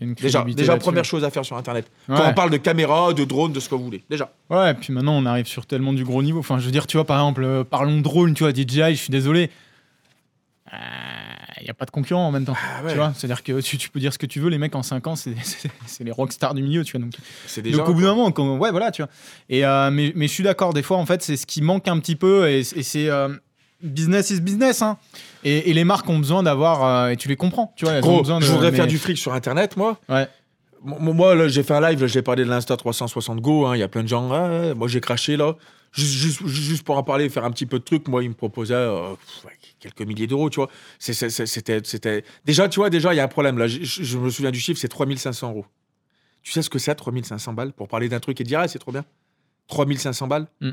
[0.00, 1.90] Une Déjà, première chose à faire sur Internet.
[2.08, 2.16] Ouais.
[2.16, 4.02] Quand on parle de caméra, de drone, de ce que vous voulez.
[4.08, 4.32] Déjà.
[4.50, 6.38] Ouais, et puis maintenant on arrive sur tellement du gros niveau.
[6.38, 8.94] Enfin, je veux dire, tu vois, par exemple, euh, parlons de drone, tu vois, DJI,
[8.94, 9.50] je suis désolé.
[11.60, 12.56] Il n'y a pas de concurrent en même temps.
[12.56, 12.90] Ah ouais.
[12.92, 14.82] Tu vois, c'est-à-dire que tu, tu peux dire ce que tu veux, les mecs en
[14.82, 15.34] 5 ans, c'est-
[16.02, 17.04] les rockstars du milieu, tu vois.
[17.06, 17.12] Donc,
[17.62, 17.76] déjà.
[17.76, 19.10] donc au bout d'un moment, quand- ouais, voilà, tu vois.
[19.48, 21.86] Et, euh, mais, mais je suis d'accord, des fois, en fait, c'est ce qui manque
[21.88, 23.28] un petit peu, et, et c'est euh,
[23.82, 24.96] business is business, hein.
[25.44, 27.94] Et, et les marques ont besoin d'avoir, euh, et tu les comprends, tu vois.
[27.94, 29.98] elles ont Gros, besoin de- je voudrais mais- faire du fric sur Internet, moi.
[30.08, 30.28] Ouais.
[30.84, 33.66] Moi, moi, là, j'ai fait un live, là, j'ai parlé de l'Insta 360 Go.
[33.66, 34.30] hein, Il y a plein de gens.
[34.32, 35.54] ah, ouais, moi, j'ai craché là.
[35.92, 38.08] Juste, juste, juste pour en parler, faire un petit peu de trucs.
[38.08, 40.68] Moi, ils me proposaient euh, pff, ouais, quelques milliers d'euros, tu vois.
[40.98, 42.24] C'est- c'est- c'est- C'était, c'était.
[42.46, 43.66] Déjà, tu vois, déjà, il y a un problème là.
[43.68, 45.66] Je, je- je me souviens du chiffre, c'est 3500 euros.
[46.42, 47.72] Tu sais ce que c'est, 3500 balles?
[47.72, 49.04] Pour parler d'un truc et dire, ah, c'est trop bien.
[49.68, 50.46] 3500 balles?
[50.60, 50.70] Mm.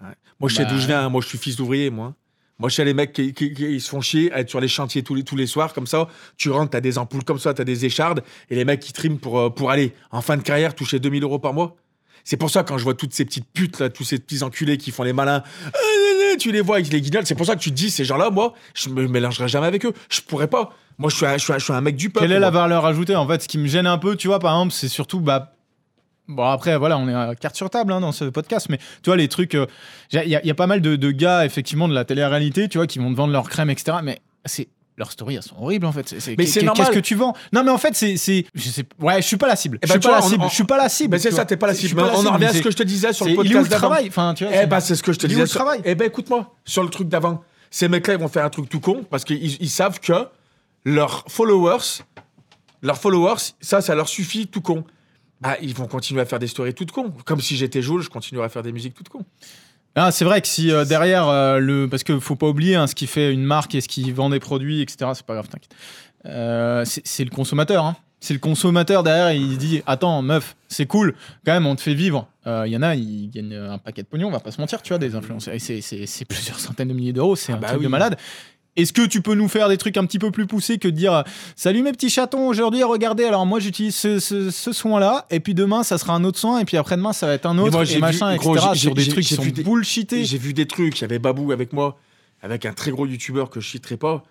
[0.00, 0.08] Ouais.
[0.40, 1.00] Moi, je sais Bah, d'où je viens.
[1.04, 1.08] hein.
[1.08, 2.14] Moi, je suis fils d'ouvrier, moi.
[2.58, 4.60] Moi, je sais les mecs qui, qui- qui- ils se font chier à être sur
[4.60, 6.08] les chantiers tous les, tous les soirs, comme ça.
[6.36, 9.18] Tu rentres, t'as des ampoules comme ça, t'as des échardes, et les mecs qui triment
[9.18, 11.76] pour, euh, pour aller, en fin de carrière, toucher 2000 euros par mois.
[12.22, 14.76] C'est pour ça, quand je vois toutes ces petites putes, là, tous ces petits enculés
[14.76, 17.60] qui font les malins, euh, tu les vois avec les guignols, c'est pour ça que
[17.60, 19.94] tu te dis, ces gens-là, moi, je me mélangerai jamais avec eux.
[20.10, 20.74] Je pourrais pas.
[20.98, 22.26] Moi, je suis un, je suis un, je suis un mec du peuple.
[22.26, 24.38] Quelle est la valeur ajoutée En fait, ce qui me gêne un peu, tu vois,
[24.38, 25.20] par exemple, c'est surtout.
[25.20, 25.54] Bah,
[26.30, 29.10] bon, après, voilà, on est à carte sur table hein, dans ce podcast, mais tu
[29.10, 29.54] vois, les trucs.
[29.54, 29.66] euh,
[30.12, 32.68] Il y, a- il y a pas mal de, de gars, effectivement, de la télé-réalité,
[32.68, 33.98] tu vois, qui vont te vendre leur crème, etc.
[34.02, 34.68] Mais c'est.
[34.96, 36.14] Leurs stories, elles sont horribles en fait.
[36.36, 36.84] Mais c'est normal.
[36.86, 37.34] Qu'est-ce que tu vends?
[37.54, 38.18] Non, mais en fait, c'est.
[38.18, 38.84] c'est- Je sais.
[39.00, 39.78] Ouais, je suis pas la cible.
[39.80, 40.44] Eh je ben, suis tu pas la vois, cible.
[40.44, 41.10] on- Je suis pas la cible.
[41.12, 42.02] Ben, c'est ça, t'es pas la Je suis cible.
[42.02, 43.38] pas la on en revient à ce que je te disais sur le Il est
[43.38, 45.32] où podcast le travail Enfin, tu vois, Eh ben, c'est ce que je te Il
[45.32, 45.54] est où disais.
[45.54, 48.68] travail Eh ben, écoute-moi, sur le truc d'avant, ces mecs-là, ils vont faire un truc
[48.68, 50.26] tout con parce qu'ils ils savent que
[50.84, 52.02] leurs followers,
[52.82, 54.84] leurs followers, ça, ça leur suffit tout con.
[55.40, 57.12] Bah, ils vont continuer à faire des stories toutes con.
[57.24, 59.24] Comme si j'étais Joule, je continuerais à faire des musiques toutes con.
[59.96, 61.88] Ah, c'est vrai que si euh, derrière euh, le.
[61.88, 64.30] Parce qu'il faut pas oublier hein, ce qui fait une marque et ce qui vend
[64.30, 65.10] des produits, etc.
[65.14, 65.74] C'est pas grave, t'inquiète.
[66.26, 67.84] Euh, c'est le consommateur.
[67.84, 67.96] hein.
[68.22, 71.14] C'est le consommateur derrière, il dit Attends, meuf, c'est cool,
[71.46, 72.28] quand même, on te fait vivre.
[72.46, 74.60] Euh, Il y en a, ils gagnent un paquet de pognon, on va pas se
[74.60, 75.54] mentir, tu vois, des influenceurs.
[75.58, 78.18] C'est- plusieurs centaines de milliers d'euros, c'est Ah un bah truc de malade.
[78.76, 80.92] Est-ce que tu peux nous faire des trucs un petit peu plus poussés que de
[80.94, 81.24] dire
[81.56, 85.54] Salut mes petits chatons, aujourd'hui, regardez, alors moi j'utilise ce, ce, ce soin-là, et puis
[85.54, 87.82] demain ça sera un autre soin, et puis après-demain ça va être un autre, moi,
[87.82, 88.70] et j'ai vu- machin, gros, etc.
[88.74, 90.24] sur des trucs j'ai qui vu sont des- bullshités.
[90.24, 91.98] J'ai vu des trucs, il y avait Babou avec moi,
[92.42, 94.22] avec un très gros youtubeur que je citerai pas.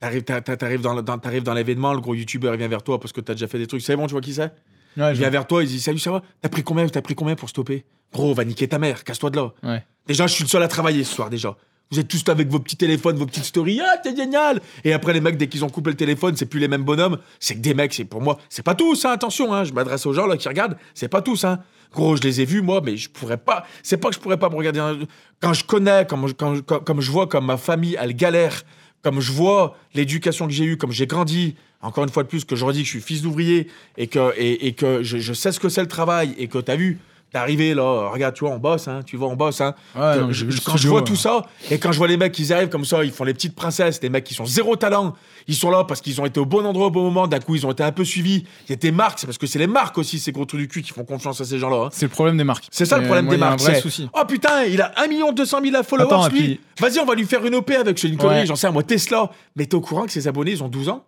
[0.00, 3.00] T'arrives, t'a- t'a- t'arrives dans, t'arrives dans l'événement, le gros youtubeur il vient vers toi
[3.00, 3.82] parce que t'as déjà fait des trucs.
[3.82, 4.52] C'est bon, tu vois qui c'est?
[4.96, 6.22] Ouais, Il vient vers toi, il dit Salut, ça va?
[6.40, 7.84] T'as pris combien T'as pris combien pour stopper?
[8.12, 9.52] Gros, va niquer ta mère, casse-toi de là.
[9.64, 9.84] Ouais.
[10.06, 11.56] Déjà, je suis le seul à travailler ce soir, déjà.
[11.90, 13.80] Vous êtes tous là avec vos petits téléphones, vos petites stories.
[13.80, 16.60] Ah, t'es génial Et après, les mecs, dès qu'ils ont coupé le téléphone, c'est plus
[16.60, 17.18] les mêmes bonhommes.
[17.40, 18.38] C'est que des mecs, c'est pour moi.
[18.50, 20.76] C'est pas tous, hein, attention, hein, je m'adresse aux gens là qui regardent.
[20.94, 21.60] C'est pas tous, hein.
[21.92, 23.64] Gros, je les ai vus, moi, mais je pourrais pas.
[23.82, 25.06] C'est pas que je pourrais pas me regarder.
[25.40, 28.62] Quand je connais, comme quand, comme, je vois comme ma famille, elle galère,
[29.02, 32.44] comme je vois l'éducation que j'ai eue, comme j'ai grandi, encore une fois de plus,
[32.44, 35.32] que je redis que je suis fils d'ouvrier et que, et, et que je, je
[35.32, 36.98] sais ce que c'est le travail et que t'as vu,
[37.34, 39.74] arrivé là, regarde, tu vois, on bosse, hein, tu vois, on bosse, hein.
[39.94, 41.04] Ouais, non, je- quand je vois ouais.
[41.04, 43.34] tout ça, et quand je vois les mecs qui arrivent comme ça, ils font les
[43.34, 45.14] petites princesses, des mecs qui sont zéro talent,
[45.46, 47.54] ils sont là parce qu'ils ont été au bon endroit au bon moment, d'un coup
[47.54, 49.58] ils ont été un peu suivis, il y a des marques, c'est parce que c'est
[49.58, 51.84] les marques aussi, ces gros trucs du cul qui font confiance à ces gens-là.
[51.86, 51.88] hein.
[51.92, 52.64] C'est le problème des marques.
[52.70, 53.60] C'est ça le problème moi, des marques.
[53.60, 54.08] c'est, souci.
[54.14, 56.38] Oh putain, il a 1 200 000 followers, Attends, lui.
[56.40, 58.46] puis- Vas-y, on va lui faire une OP avec c'est une connerie, Ouais.
[58.46, 59.30] j'en sais moi, Tesla.
[59.56, 61.04] Mais t'es au courant que ses abonnés, ils ont 12 ans?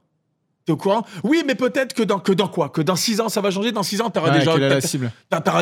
[0.67, 1.05] T'es au courant?
[1.25, 2.69] Oui, mais peut-être que dans, que dans quoi?
[2.69, 3.73] Que dans 6 ans, ça va changer?
[3.73, 4.53] Dans 6 ans, t'auras Ouais, déjà.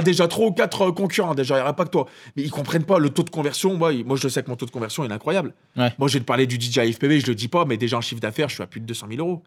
[0.03, 2.07] déjà trois ou quatre euh, concurrents, déjà, il n'y aura pas que toi.
[2.37, 3.77] Mais ils comprennent pas le taux de conversion.
[3.77, 5.55] Moi, moi, je sais que mon taux de conversion il est incroyable.
[5.77, 5.93] Ouais.
[5.99, 8.01] Moi, je vais te parler du DJ FPV, je le dis pas, mais déjà en
[8.01, 9.43] chiffre d'affaires, je suis à plus de 200 000 euros.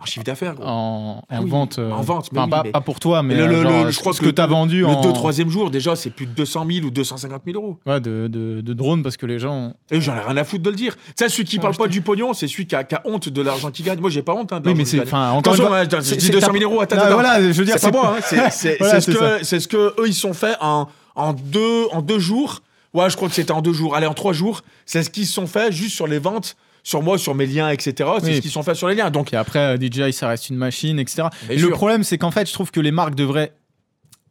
[0.00, 0.64] En chiffre d'affaires, gros.
[0.64, 1.78] en, Ah en oui, vente.
[1.80, 3.62] euh, en vente, mais enfin, oui, pas, mais- pas pour toi, mais le, euh, le-
[3.62, 5.96] genre, le- je crois ce que, que tu as vendu le en 2-3e jour, déjà,
[5.96, 7.78] c'est plus de 200 000 ou 250 000 euros.
[7.84, 9.72] ouais, de, de, de drones parce que les gens.
[9.90, 10.94] Et j'en ai rien à foutre de le dire.
[10.96, 13.02] Tu sais, celui qui Ouais, parle pas du pognon, c'est celui qui a, qui a
[13.06, 13.98] honte de l'argent qu'il gagne.
[13.98, 14.52] Moi, j'ai pas honte.
[14.52, 15.00] Hein, de Oui, mais c'est.
[15.00, 15.78] encore une Attention, fois.
[15.80, 16.80] hein, je dis c'est 200 ta- 000 euros.
[16.80, 17.14] Attends, attends.
[17.14, 18.16] Voilà, je veux dire, C'est moi.
[18.22, 20.86] C'est ce que eux ils sont fait en
[21.32, 22.62] deux jours.
[22.94, 23.94] Ouais, je crois que c'était en deux jours.
[23.96, 24.62] Allez, en trois jours.
[24.86, 26.56] C'est ce qu'ils se sont fait juste sur les ventes,
[26.88, 27.92] sur moi, sur mes liens, etc.
[28.20, 28.36] C'est Oui.
[28.36, 29.10] ce qu'ils sont fait sur les liens.
[29.10, 31.28] Donc, Et après, euh, DJI, ça reste une machine, etc.
[31.50, 31.70] Et le sûr.
[31.72, 33.52] problème, c'est qu'en fait, je trouve que les marques devraient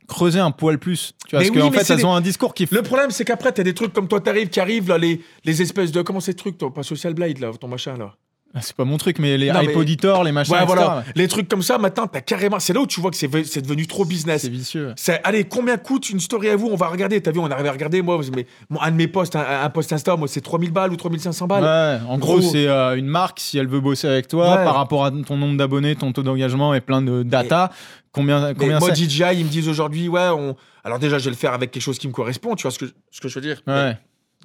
[0.08, 1.14] creuser un poil plus.
[1.28, 2.68] Tu vois, Mais parce oui, qu'en fait, elles des- ont un discours qui.
[2.72, 5.62] le problème, c'est qu'après, t'as des trucs comme toi, t'arrives, qui arrivent là, les les
[5.62, 8.16] espèces de comment ces trucs, toi, pas Social Blade là, ton machin là.
[8.58, 10.74] Ah, C'est pas mon truc, mais les Non, mais- iPoditors, les machins, Ouais, etc.
[10.76, 11.04] voilà.
[11.16, 12.60] Les trucs comme ça, maintenant, t'as carrément.
[12.60, 14.42] C'est là où tu vois que c'est ve- c'est devenu trop business.
[14.42, 14.94] C'est vicieux.
[15.24, 16.68] Allez, combien coûte une story à vous?
[16.68, 17.22] On va regarder.
[17.22, 18.02] T'as vu, on arrive à regarder.
[18.02, 18.46] Moi, mais,
[18.80, 21.64] un de mes posts, un, un post Insta, moi, c'est 3000 balles ou 3500 balles.
[21.64, 22.52] Ouais, en gros, Gros.
[22.52, 24.64] c'est euh, une marque, si elle veut bosser avec toi, Ouais.
[24.64, 27.72] par rapport à ton nombre d'abonnés, ton taux d'engagement et plein de data,
[28.12, 30.56] combien, Mais combien moi, DJI, ils me disent aujourd'hui, ouais, on.
[30.84, 32.56] Alors, déjà, je vais le faire avec quelque chose qui me correspond.
[32.56, 33.98] Tu vois ce que, ce que je veux dire mais, Ouais.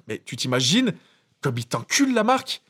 [0.07, 0.91] mais tu t'imagines
[1.41, 2.61] comme ils t'enculent la marque?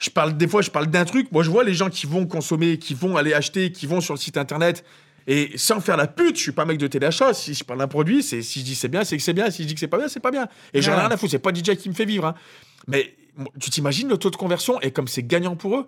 [0.00, 1.30] Je parle des fois, je parle d'un truc.
[1.30, 4.14] Moi, je vois les gens qui vont consommer, qui vont aller acheter, qui vont sur
[4.14, 4.84] le site internet.
[5.26, 7.34] Et sans faire la pute, je suis pas mec de téléachat.
[7.34, 9.50] Si je parle d'un produit, c'est si je dis c'est bien, c'est que c'est bien.
[9.50, 10.48] Si je dis que c'est pas bien, c'est pas bien.
[10.72, 11.30] Et j'en ai rien à foutre.
[11.32, 12.24] C'est pas DJ qui me fait vivre.
[12.26, 12.34] hein.
[12.88, 13.14] Mais
[13.60, 14.80] tu t'imagines le taux de conversion?
[14.80, 15.86] Et comme c'est gagnant pour eux.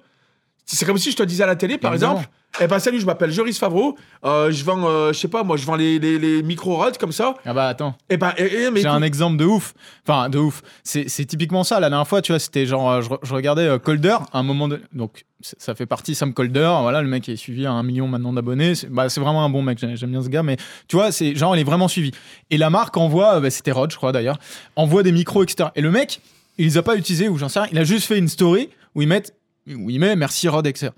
[0.64, 2.12] C'est comme si je te disais à la télé, par Évidemment.
[2.20, 5.42] exemple, eh ben salut, je m'appelle Joris Favreau, euh, je vends, euh, je sais pas,
[5.42, 7.34] moi, je vends les, les, les micro-rods comme ça.
[7.44, 9.74] Ah bah attends, Et ben, et, et- mais j'ai écoute, un exemple de ouf.
[10.06, 10.62] Enfin, de ouf.
[10.84, 11.80] C'est c'est typiquement ça.
[11.80, 14.38] La dernière fois, tu vois, c'était genre, euh, je, re- je regardais euh, Colder, à
[14.38, 14.80] un moment de.
[14.92, 16.70] Donc, ça fait partie Sam Colder.
[16.82, 18.74] Voilà, le mec est suivi à un million maintenant d'abonnés.
[18.76, 19.78] C'est bah, c'est vraiment un bon mec.
[19.78, 20.42] J'aime j'aime bien ce gars.
[20.44, 20.56] Mais
[20.88, 22.12] tu vois, c'est genre, il est vraiment suivi.
[22.50, 24.38] Et la marque envoie, euh, bah, c'était Rod, je crois d'ailleurs,
[24.76, 25.70] envoie des micros, etc.
[25.74, 26.20] Et le mec,
[26.58, 27.68] il les a pas utilisés ou j'en sais rien.
[27.72, 29.22] Il a juste fait une story où il met,
[29.66, 30.90] il met merci Rod, etc.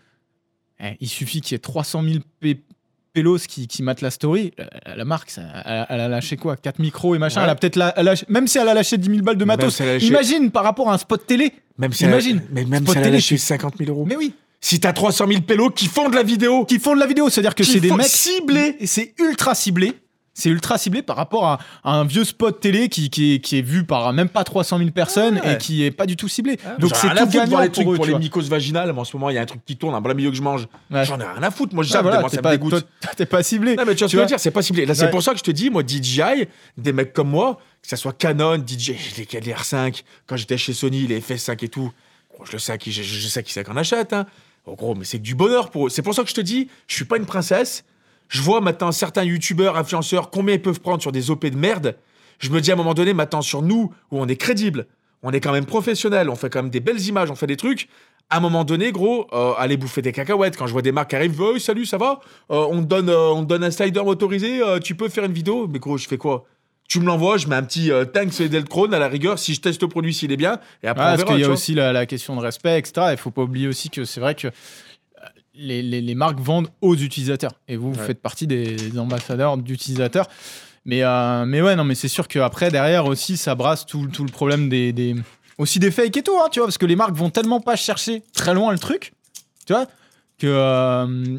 [0.80, 2.60] Eh, il suffit qu'il y ait 300 000 p-
[3.12, 4.52] pélos qui, qui matent la story,
[4.86, 6.56] la, la marque, ça, elle, elle a lâché quoi?
[6.56, 7.40] 4 micros et machin.
[7.40, 7.44] Ouais.
[7.44, 9.44] Elle a peut-être la- a lâché- même si elle a lâché 10 000 balles de
[9.44, 9.80] matos.
[9.80, 11.52] a lâché- Imagine par rapport à un spot télé.
[11.78, 12.42] Même si Imagine.
[12.48, 14.04] Elle, mais même Spot si elle a télé, lâché tu- 50 000 euros.
[14.04, 14.34] Mais oui.
[14.60, 17.28] Si t'as 300 000 pélos qui font de la vidéo, Qui font de la vidéo,
[17.28, 18.76] c'est-à-dire que c'est des mecs ciblés.
[18.80, 19.92] Et c'est ultra ciblé.
[20.36, 23.58] C'est ultra ciblé par rapport à, à un vieux spot télé qui, qui, est, qui
[23.58, 25.54] est vu par même pas 300 000 personnes Ouais.
[25.54, 26.56] et qui est pas du tout ciblé.
[26.56, 27.96] Donc Donc c'est tout foutre de voir gagnant les trucs pour eux.
[27.96, 28.92] pour les mycoses vaginales.
[28.92, 30.36] Mais en ce moment, il y a un truc qui tourne en plein milieu que
[30.36, 30.66] je mange.
[30.90, 31.04] Ouais.
[31.04, 31.72] J'en ai rien à foutre.
[31.74, 32.70] Moi, Ouais, j'aime, voilà, moi, t'es ça me pas, dégoûte.
[33.00, 33.76] toi, t'es pas ciblé.
[33.76, 34.86] Non, mais tu vois ce que je veux dire, c'est pas ciblé.
[34.86, 36.46] Là, c'est pour ça que je te dis, moi, DJI,
[36.78, 40.72] des mecs comme moi, que ça soit Canon, DJI, les, les R5, quand j'étais chez
[40.72, 41.92] Sony, les FS5 et tout,
[42.34, 44.12] gros, je le sais à qui, je, je sais qui c'est qu'on achète.
[44.12, 44.26] Hein.
[44.66, 45.90] Oh, gros, mais c'est du bonheur pour eux.
[45.90, 47.84] C'est pour ça que je te dis, je suis pas une princesse.
[48.28, 51.96] Je vois maintenant certains youtubeurs, influenceurs, combien ils peuvent prendre sur des OP de merde.
[52.38, 54.86] Je me dis à un moment donné, maintenant, sur nous, où on est crédible,
[55.22, 57.56] on est quand même professionnel, on fait quand même des belles images, on fait des
[57.56, 57.88] trucs.
[58.30, 60.56] À un moment donné, gros, euh, aller bouffer des cacahuètes.
[60.56, 62.20] Quand je vois des marques qui arrivent, oh, salut, ça va?
[62.50, 65.32] Euh, on, te donne, euh, on te donne un slider motorisé, tu peux faire une
[65.32, 65.68] vidéo?
[65.68, 66.46] Mais gros, je fais quoi?
[66.88, 69.60] Tu me l'envoies, je mets un petit euh, sur Deltron à la rigueur, si je
[69.60, 70.60] teste le produit, s'il est bien.
[70.82, 73.08] Et après, Ah, on parce qu'il y a aussi la, la question de respect, etc.
[73.12, 74.48] Il faut pas oublier aussi que c'est vrai que
[75.56, 77.52] les, les- les marques vendent aux utilisateurs.
[77.68, 78.06] Et vous, vous Ouais.
[78.06, 80.26] faites partie des, des ambassadeurs d'utilisateurs.
[80.84, 84.24] Mais, euh, mais ouais, non, mais c'est sûr qu'après, derrière aussi, ça brasse tout, tout
[84.24, 85.14] le problème des, des-
[85.58, 87.76] aussi des fakes et tout, hein, tu vois, parce que les marques vont tellement pas
[87.76, 89.12] chercher très loin le truc,
[89.66, 89.86] tu vois,
[90.38, 91.38] que euh,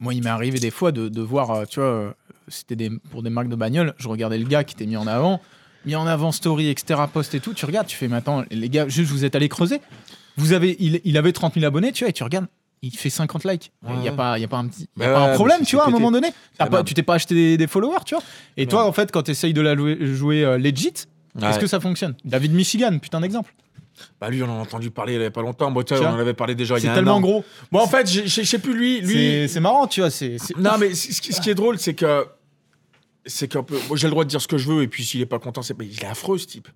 [0.00, 2.14] moi, il m'est arrivé des fois de, de voir, euh, tu vois,
[2.48, 5.06] c'était des, pour des marques de bagnole, je regardais le gars qui était mis en
[5.06, 5.40] avant,
[5.86, 8.68] mis en avant story, etc., post et tout, tu regardes, tu fais, mais attends, les
[8.68, 9.80] gars, juste vous êtes allés creuser,
[10.36, 12.46] vous avez, il, il avait 30 000 abonnés, tu vois, et tu regardes,
[12.82, 13.72] il fait 50 likes.
[13.88, 15.76] Il n'y a, pas- y a pas un petit Ouais, pas un problème, tu c'est
[15.76, 16.28] vois, à un moment donné.
[16.56, 18.24] T'as la pas, tu t'es pas acheté des, des followers, tu vois.
[18.56, 20.92] Et toi, en fait, quand tu essayes de la jouer, jouer euh, legit,
[21.42, 22.14] est-ce que ça fonctionne?
[22.24, 23.52] David Michigan, putain d'exemple.
[24.18, 25.70] Bah, lui, on en a entendu parler il y a pas longtemps.
[25.70, 26.12] Bon, tu vois, Tiens.
[26.12, 27.20] on en avait parlé déjà il y C'est a un tellement an.
[27.20, 27.44] gros.
[27.70, 29.00] Bon, en fait, je sais plus lui.
[29.02, 30.08] lui C'est c'est marrant, tu vois.
[30.10, 32.26] C'est c'est- Non, mais ce qui, ce qui est drôle, c'est que.
[33.26, 33.76] C'est qu'un peu.
[33.88, 35.38] Moi, j'ai le droit de dire ce que je veux, et puis s'il est pas
[35.38, 35.76] content, c'est.
[35.82, 36.68] Il est affreux, ce type.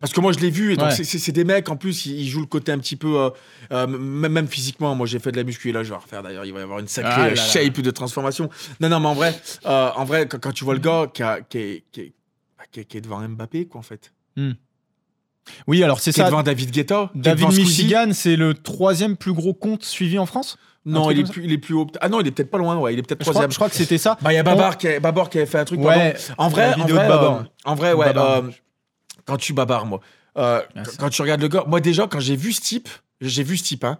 [0.00, 1.04] Parce que moi, je l'ai vu, et donc Ouais.
[1.04, 3.18] c'est- des mecs, en plus, ils, ils jouent le côté un petit peu.
[3.18, 3.30] euh,
[3.72, 6.22] euh, même, même physiquement, moi, j'ai fait de la muscu, et là, je vais refaire
[6.22, 6.44] d'ailleurs.
[6.44, 7.36] Il va y avoir une sacrée Ah là euh, là.
[7.36, 8.48] shape de transformation.
[8.80, 9.34] Non, non, mais en vrai,
[9.66, 12.12] euh, en vrai quand, quand tu vois le gars qui, a- qui est, qui, est,
[12.58, 14.12] bah, qui est- devant Mbappé, quoi, en fait.
[15.66, 16.24] Oui, alors c'est ça.
[16.26, 17.10] devant David Guetta.
[17.14, 17.48] David.
[17.48, 20.56] Michigan, c'est le troisième plus gros compte suivi en France?
[20.86, 21.86] Non, il est, plus, il est plus haut.
[22.02, 22.92] Ah non, il est peut-être pas loin, ouais.
[22.92, 23.50] Il est peut-être troisième.
[23.50, 24.18] je crois que c'était ça.
[24.20, 25.80] Bah, il y a Babar, qui, a- Babar qui avait fait un truc.
[25.80, 26.14] Ouais.
[26.36, 27.32] En vrai, la en vrai, de Babar.
[27.40, 28.06] euh, en vrai, ouais.
[28.06, 28.30] Babar.
[28.44, 28.50] euh,
[29.24, 30.00] quand tu babarres, moi.
[30.36, 30.96] euh, Merci.
[30.98, 32.88] quand tu regardes le gars, moi déjà, quand j'ai vu ce type,
[33.20, 33.98] j'ai vu ce type, hein,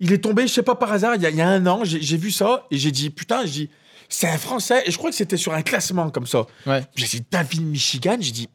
[0.00, 1.66] il est tombé, je sais pas par hasard, il y a, il y a un
[1.66, 3.70] an, j'ai vu ça et j'ai dit, putain, j'ai dit,
[4.08, 6.46] c'est un Français, et je crois que c'était sur un classement comme ça.
[6.66, 6.82] Ouais.
[6.96, 8.48] J'ai dit, David Michigan, j'ai dit,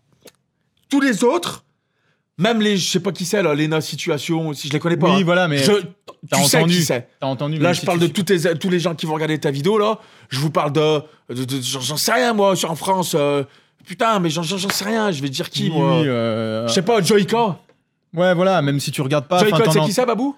[0.90, 1.64] tous les autres,
[2.38, 5.10] même les, je sais pas qui c'est, là, Lena Situation, si je les connais pas.
[5.14, 5.72] Oui, hein, voilà, mais je,
[6.30, 6.76] t'as tu sais entendu.
[6.76, 7.08] qui c'est.
[7.22, 7.58] T'as entendu.
[7.60, 9.78] Là, je si parle de tous, les, tous les gens qui vont regarder ta vidéo,
[9.78, 10.00] là.
[10.30, 11.02] Je vous parle de.
[11.30, 13.16] de- de- j'en j'en sais rien, moi, sur- en France.
[13.18, 13.44] euh,
[13.86, 15.12] putain, mais j'en sais rien.
[15.12, 17.58] Je vais dire qui, Oui, moi euh, Je sais pas, Joyka.
[18.14, 19.40] Ouais, voilà, même si tu regardes pas.
[19.40, 20.36] Joyka, sais t'en qui c'est, Babou?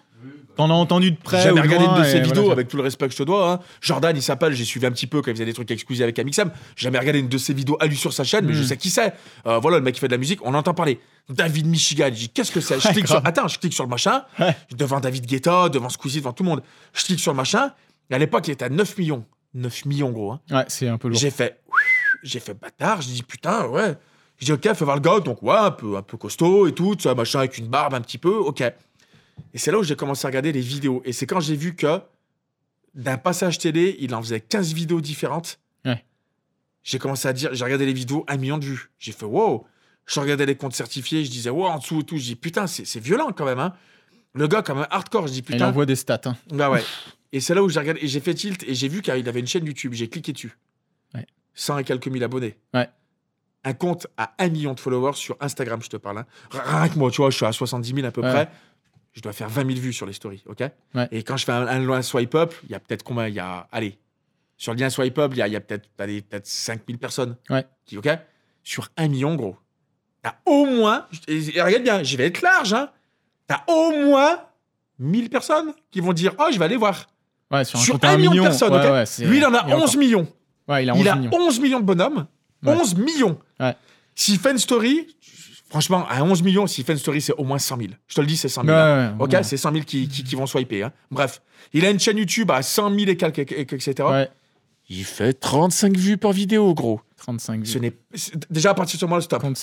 [0.55, 1.37] T'en as entendu de près.
[1.37, 2.53] J'ai jamais regardé de ses vidéos, voilà.
[2.53, 3.51] avec tout le respect que je te dois.
[3.51, 3.59] hein.
[3.79, 6.17] Jordan, il s'appelle, j'ai suivi un petit peu quand il faisait des trucs exclusifs avec
[6.17, 6.49] Amixem.
[6.75, 8.55] J'ai jamais regardé une de ses vidéos à lui sur sa chaîne, mais Mm.
[8.55, 9.13] je sais qui c'est.
[9.45, 10.99] Euh, voilà, le mec qui fait de la musique, on entend parler.
[11.29, 12.79] David Michigan, je dis qu'est-ce que c'est?
[12.79, 13.21] Je clique sur.
[13.23, 14.55] Attends, je clique sur le machin, Ouais.
[14.75, 16.63] devant David Guetta, devant Squeezie, devant tout le monde.
[16.93, 17.71] Je clique sur le machin,
[18.09, 19.25] et à l'époque, il était à 9 millions.
[19.53, 20.31] 9 millions, gros.
[20.31, 20.39] hein.
[20.49, 21.19] Ouais, c'est un peu lourd.
[21.19, 21.59] J'ai fait,
[22.23, 23.01] j'ai fait bâtard.
[23.01, 23.95] J'ai dit putain, ouais.
[24.39, 25.19] J'ai dit ok, fais voir le gars.
[25.19, 28.01] Donc ouais, un peu, un peu costaud et tout, vois, machin avec une barbe un
[28.01, 28.61] petit peu, ok.
[28.61, 31.01] Et c'est là où j'ai commencé à regarder les vidéos.
[31.05, 31.99] Et c'est quand j'ai vu que
[32.95, 35.59] d'un passage télé, il en faisait 15 vidéos différentes.
[35.85, 36.03] Ouais.
[36.83, 38.89] J'ai commencé à dire, j'ai regardé les vidéos, un million de vues.
[38.97, 39.65] J'ai fait wow.
[40.05, 42.17] Je regardais les comptes certifiés, je disais wow en dessous et tout.
[42.17, 43.59] Je dis putain, c'est violent quand même.
[43.59, 43.73] Hein.
[44.33, 45.27] Le gars, quand même, hardcore.
[45.27, 45.67] Je dis Il putain.
[45.69, 46.21] envoie des stats.
[46.25, 46.35] hein.
[46.51, 46.83] Bah ouais.
[47.33, 49.39] Et c'est là où j'ai regardé, et j'ai fait tilt et j'ai vu qu'il avait
[49.39, 49.93] une chaîne YouTube.
[49.93, 50.57] J'ai cliqué dessus.
[51.57, 51.61] Ouais.
[51.61, 52.57] 100 et quelques mille abonnés.
[52.73, 52.89] Ouais.
[53.63, 56.19] Un compte à 1 million de followers sur Instagram, je te parle.
[56.19, 56.25] hein.
[56.51, 58.29] Rien que moi, tu vois, je suis à 70 000 à peu Ouais.
[58.31, 58.49] près.
[59.13, 60.63] Je dois faire 20 000 vues sur les stories, ok?
[60.93, 61.07] Ouais.
[61.11, 63.33] Et quand je fais un, un lien swipe up, il y a peut-être combien Il
[63.33, 63.97] y a, allez,
[64.57, 67.35] sur le lien swipe up, il y a, peut-être peut 5 000 personnes.
[67.49, 67.65] Ouais.
[67.85, 68.07] Qui- Ok?
[68.63, 69.57] Sur 1 million, gros.
[70.21, 72.89] T'as au moins, et, et regarde bien, je vais être large, hein.
[73.47, 74.39] T'as au moins
[74.99, 77.07] 1000 personnes qui vont dire, oh, je vais aller voir.
[77.49, 78.43] Ouais, sur un Sur compte à 1 un million de million.
[78.43, 79.83] personnes, ouais, Lui, il en a et encore.
[79.83, 80.27] 11 millions.
[80.67, 81.31] Ouais, il a 11 Il a millions.
[81.33, 82.27] 11 millions de bonhommes.
[82.63, 82.73] Ouais.
[82.73, 83.37] 11 millions.
[83.59, 83.75] Ouais.
[84.15, 85.07] S'il fait une story,
[85.69, 87.89] franchement, à 11 millions, s'il fait une story, c'est au moins 100 000.
[88.07, 88.73] Je te le dis, c'est 100 000.
[88.75, 89.15] Ouais, hein.
[89.19, 90.83] ok, c'est 100 000 qui, qui, qui vont swiper.
[90.83, 90.91] hein.
[91.11, 91.41] Bref,
[91.73, 93.93] il a une chaîne YouTube à 100 000 et quelques, et- et- etc.
[94.89, 97.01] Il fait 35 vues par vidéo, gros.
[97.17, 97.79] 35 Ce vues.
[97.81, 99.41] n'est c'est- déjà à partir de ce moment, stop.
[99.41, 99.57] compte.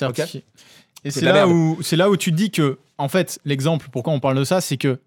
[1.07, 4.13] Et C'est là, où, c'est là où tu te dis que, en fait, l'exemple, pourquoi
[4.13, 4.99] on parle de ça, c'est que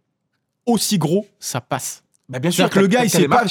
[0.65, 2.03] aussi gros, ça passe.
[2.29, 3.45] Bah, bien sûr, C'est-à-dire que le gars, il s'est pas,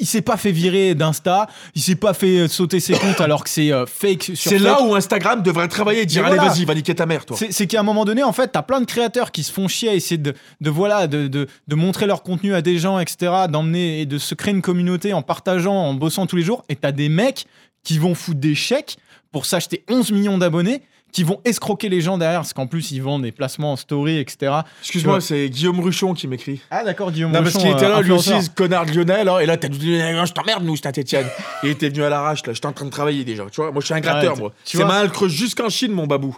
[0.00, 3.44] il s'est pas fait virer d'Insta, il s'est pas fait euh, sauter ses comptes alors
[3.44, 6.64] que c'est euh, fake sur C'est là où Instagram devrait travailler et dire allez, vas-y,
[6.64, 7.36] va niquer ta mère, toi.
[7.36, 9.68] C'est c'est qu'à un moment donné, en fait, t'as plein de créateurs qui se font
[9.68, 12.98] chier à essayer de, de voilà, de, de, de montrer leur contenu à des gens,
[12.98, 16.64] etc., d'emmener et de se créer une communauté en partageant, en bossant tous les jours.
[16.70, 17.44] Et t'as des mecs
[17.84, 18.96] qui vont foutre des chèques
[19.30, 23.02] pour s'acheter 11 millions d'abonnés, qui vont escroquer les gens derrière, parce qu'en plus, ils
[23.02, 24.52] vendent des placements en story, etc.
[24.80, 26.60] Excuse-moi, c'est Guillaume Ruchon qui m'écrit.
[26.70, 27.32] Ah, d'accord, Guillaume.
[27.32, 28.38] Non, parce Rochon, qu'il était euh, là, lui influenceur.
[28.38, 31.26] aussi, ce connard hein, et là, t'as dit, je t'emmerde, nous, Saint-Etienne.
[31.62, 33.70] Il était venu à l'arrache, là, j'étais en train de travailler déjà, tu vois.
[33.70, 34.52] Moi, je suis un gratteur, moi.
[34.64, 36.34] C'est mal creuse jusqu'en Chine, mon babou.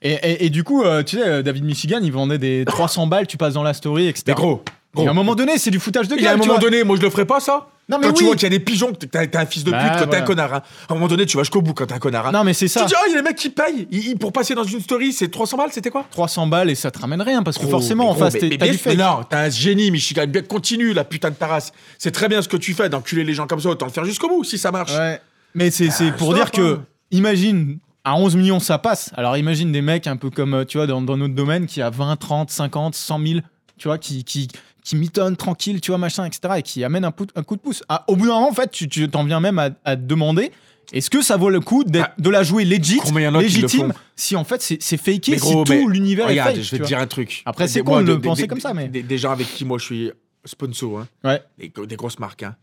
[0.00, 3.06] Et, et- et du coup, euh, tu sais, euh, David Michigan, il vendait des 300
[3.06, 4.24] balles, tu passes dans la story, etc.
[4.28, 4.62] Mais gros,
[4.98, 6.26] Et à un moment donné, c'est du foutage de Et gueule.
[6.28, 6.58] à un moment vois.
[6.58, 8.48] donné, moi je le ferais pas ça Non, mais Quand tu vois qu'il y a
[8.50, 10.54] des pigeons, que t'es un fils de pute, Bah, quand t'es un connard.
[10.54, 10.62] hein.
[10.88, 12.26] À un moment donné, tu vas jusqu'au bout quand t'es un connard.
[12.28, 12.32] hein.
[12.32, 12.80] Non, mais c'est ça.
[12.80, 13.86] Tu dis, oh, il y a les mecs qui payent.
[13.90, 16.06] Ils- ils- pour passer dans une story, c'est 300 balles, c'était quoi?
[16.10, 18.48] 300 balles et ça te ramène rien parce que forcément mais en face mais- t'es-
[18.48, 18.98] mais t'as du sûr, fake.
[18.98, 20.24] Non, t'es un génie, Michigan.
[20.26, 21.72] Bien, continue la putain de ta race.
[21.98, 23.68] C'est très bien ce que tu fais d'enculer les gens comme ça.
[23.68, 24.92] Autant le faire jusqu'au bout si ça marche.
[24.96, 25.20] Ouais.
[25.54, 26.84] Mais c'est Ah, pour dire que hein.
[27.10, 29.10] imagine à 11 millions ça passe.
[29.16, 31.80] Alors imagine des mecs un peu comme euh, tu vois dans, dans notre domaine qui
[31.82, 33.40] a 20, 30, 50, 100 000,
[33.78, 34.48] tu vois qui qui
[34.84, 37.82] qui mitonnent tranquille, tu vois machin etc et qui amènent un, coup de pouce.
[37.88, 40.02] Ah, au bout d'un moment en fait tu tu t'en viens même à, à te
[40.02, 40.52] demander
[40.92, 42.14] est-ce que ça vaut le coup Ah.
[42.18, 43.00] de la jouer legit,
[43.40, 46.62] légitime, si en fait c'est c'est faké, gros, si tout l'univers est Regarde, fake.
[46.62, 47.42] je vais te dire un truc.
[47.46, 49.78] Après, c'est con de le penser comme ça, mais- Des, des gens avec qui moi
[49.78, 50.12] je suis
[50.44, 51.08] sponsor, hein.
[51.24, 51.42] Ouais.
[51.58, 52.54] Des, des grosses marques, hein.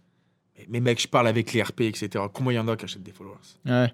[0.57, 2.09] Mais, mais mec, je parle avec les RP, etc.
[2.31, 3.37] Combien il y en a qui achètent des followers?
[3.65, 3.91] Ouais.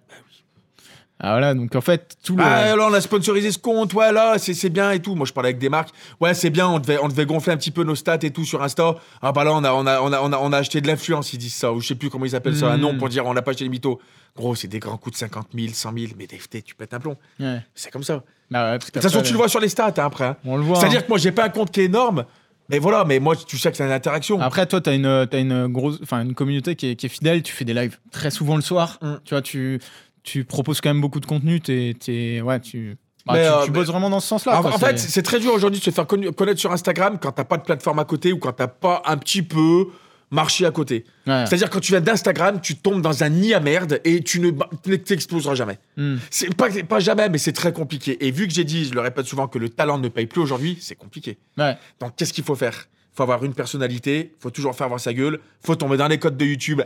[1.19, 4.11] Ah voilà, donc en fait tout le Ah, alors on a sponsorisé ce compte, ouais,
[4.11, 5.15] là, c'est bien et tout.
[5.15, 5.89] Moi, je parlais avec des marques.
[6.19, 8.45] Ouais, c'est bien, on devait, on devait gonfler un petit peu nos stats et tout
[8.45, 8.95] sur Insta.
[9.21, 10.87] Ah, bah là, on a, on a, on a, on a, on a acheté de
[10.87, 13.09] l'influence, ils disent ça, ou je sais plus comment ils appellent ça, un nom pour
[13.09, 13.99] dire on n'a pas acheté les mythos.
[14.35, 16.99] Gros, c'est des grands coups de 50 000, 100 000, mais t'es- tu pètes un
[16.99, 17.17] plomb.
[17.39, 17.61] Ouais.
[17.73, 18.17] C'est comme ça.
[18.17, 20.25] De Bah ouais, parce toute façon, tu le vois sur les stats hein, après.
[20.25, 20.37] hein.
[20.45, 20.79] On le voit.
[20.79, 21.03] C'est-à-dire hein.
[21.03, 22.25] que moi, j'ai pas un compte qui est énorme,
[22.69, 24.39] mais voilà, mais moi, tu sais que c'est une interaction.
[24.39, 27.09] Après, toi, tu as une, as une grosse, enfin, une communauté qui est, qui est
[27.09, 27.41] fidèle.
[27.41, 28.99] Tu fais des lives très souvent le soir.
[29.01, 29.13] Mm.
[29.25, 29.79] Tu vois, tu,
[30.27, 31.61] tu proposes quand même beaucoup de contenu.
[31.61, 34.59] T'es, t'es- ouais, tu, bah, Mais, tu, euh, tu mais- bosses vraiment dans ce sens-là.
[34.59, 37.31] en, quoi, en fait, c'est- très dur aujourd'hui de se faire connaître sur Instagram quand
[37.31, 39.87] t'as pas de plateforme à côté ou quand t'as pas un petit peu
[40.29, 41.05] marché à côté.
[41.25, 41.45] ouais.
[41.45, 44.51] C'est-à-dire quand tu viens d'Instagram, tu tombes dans un nid à merde et tu ne
[44.51, 45.79] ne t'exploseras jamais.
[45.95, 46.15] Mm.
[46.29, 48.17] C'est pas, pas jamais, mais c'est très compliqué.
[48.27, 50.41] Et vu que j'ai dit, je le répète souvent, que le talent ne paye plus
[50.41, 51.37] aujourd'hui, c'est compliqué.
[51.57, 51.77] Ouais.
[52.01, 52.87] Donc qu'est-ce qu'il faut faire?
[53.13, 56.35] Faut avoir une personnalité, faut toujours faire voir sa gueule, faut tomber dans les codes
[56.35, 56.81] de YouTube,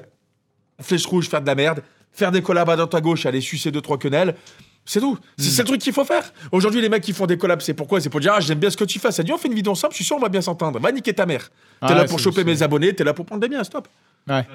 [0.80, 1.82] flèche rouge, faire de la merde,
[2.12, 4.36] faire des collabs à droite à gauche, aller sucer deux trois quenelles.
[4.84, 5.18] C'est tout.
[5.38, 5.50] C'est Mm.
[5.52, 6.34] c'est le truc qu'il faut faire.
[6.52, 8.02] Aujourd'hui, les mecs qui font des collabs, c'est pourquoi?
[8.02, 9.12] C'est pour dire, ah, j'aime bien ce que tu fais.
[9.12, 10.80] Ça dit, on fait une vidéo ensemble, je suis sûr, on va bien s'entendre.
[10.80, 11.44] Va niquer ta mère.
[11.50, 11.52] T'es
[11.82, 13.88] Ah là ouais, pour choper mes abonnés, t'es là pour prendre des biens, stop.
[14.28, 14.46] Ouais.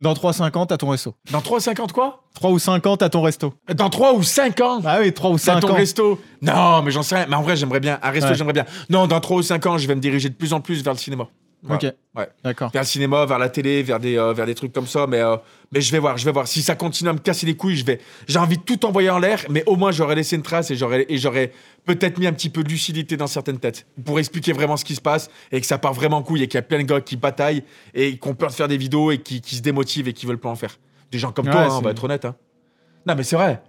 [0.00, 1.14] Dans 3-5 ans, t'as ton resto.
[1.30, 2.24] Dans 3,50 quoi?
[2.34, 3.54] 3 ou 5 ans, t'as ton resto.
[3.74, 4.80] Dans 3 ou 5 ans?
[4.84, 5.74] Ah oui, 3 ou T'as 5 ton ans.
[5.74, 6.20] resto?
[6.42, 7.26] Non, mais j'en sais rien.
[7.28, 7.98] Mais en vrai, j'aimerais bien.
[8.02, 8.34] Un resto, Ouais.
[8.36, 8.64] j'aimerais bien.
[8.90, 10.92] Non, dans 3 ou 5 ans, je vais me diriger de plus en plus vers
[10.92, 11.28] le cinéma.
[11.68, 11.86] Ok.
[12.16, 12.28] Ouais.
[12.42, 12.70] D'accord.
[12.72, 15.06] Vers le cinéma, vers la télé, vers des, euh, vers des trucs comme ça.
[15.06, 15.36] Mais, euh,
[15.70, 16.48] mais je vais voir, je vais voir.
[16.48, 18.00] Si ça continue à me casser les couilles, je vais.
[18.26, 20.76] J'ai envie de tout envoyer en l'air, mais au moins, j'aurais laissé une trace et
[20.76, 21.52] j'aurais, et j'aurais
[21.84, 24.96] peut-être mis un petit peu de lucidité dans certaines têtes pour expliquer vraiment ce qui
[24.96, 26.82] se passe et que ça part vraiment en couille et qu'il y a plein de
[26.82, 27.62] gars qui bataillent
[27.94, 30.26] et qui ont peur de faire des vidéos et qui, qui se démotivent et qui
[30.26, 30.78] veulent pas en faire.
[31.12, 32.24] Des gens comme Ouais, toi, hein, on va être honnête.
[32.24, 32.34] hein.
[33.06, 33.62] Non, mais c'est vrai.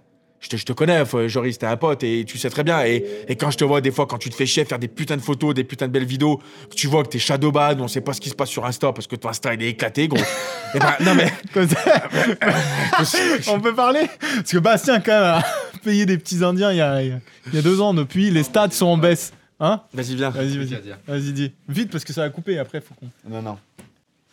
[0.44, 2.84] Je te, je te connais, Joris, t'es un pote et tu sais très bien.
[2.84, 4.88] Et, et quand je te vois des fois, quand tu te fais chier, faire des
[4.88, 6.36] putains de photos, des putains de belles vidéos,
[6.68, 8.92] que tu vois que t'es shadowban, on sait pas ce qui se passe sur Insta
[8.92, 10.20] parce que ton Insta il est éclaté, gros.
[10.74, 11.32] et ben, non mais.
[11.54, 12.08] Comme ça-
[13.48, 14.06] On peut parler?
[14.20, 15.44] Parce que Bastien, quand même, a
[15.82, 17.20] payé des petits Indiens il y a, il
[17.54, 17.94] y a- deux ans.
[17.94, 19.32] Depuis, les stats sont en baisse.
[19.60, 19.80] Hein?
[19.94, 20.28] Vas-y, viens.
[20.30, 20.78] Vas-y, vas-y.
[21.06, 21.52] Vas-y, dis.
[21.70, 22.82] Vite, parce que ça va couper après.
[22.82, 23.08] Faut qu'on.
[23.30, 23.56] Non, non.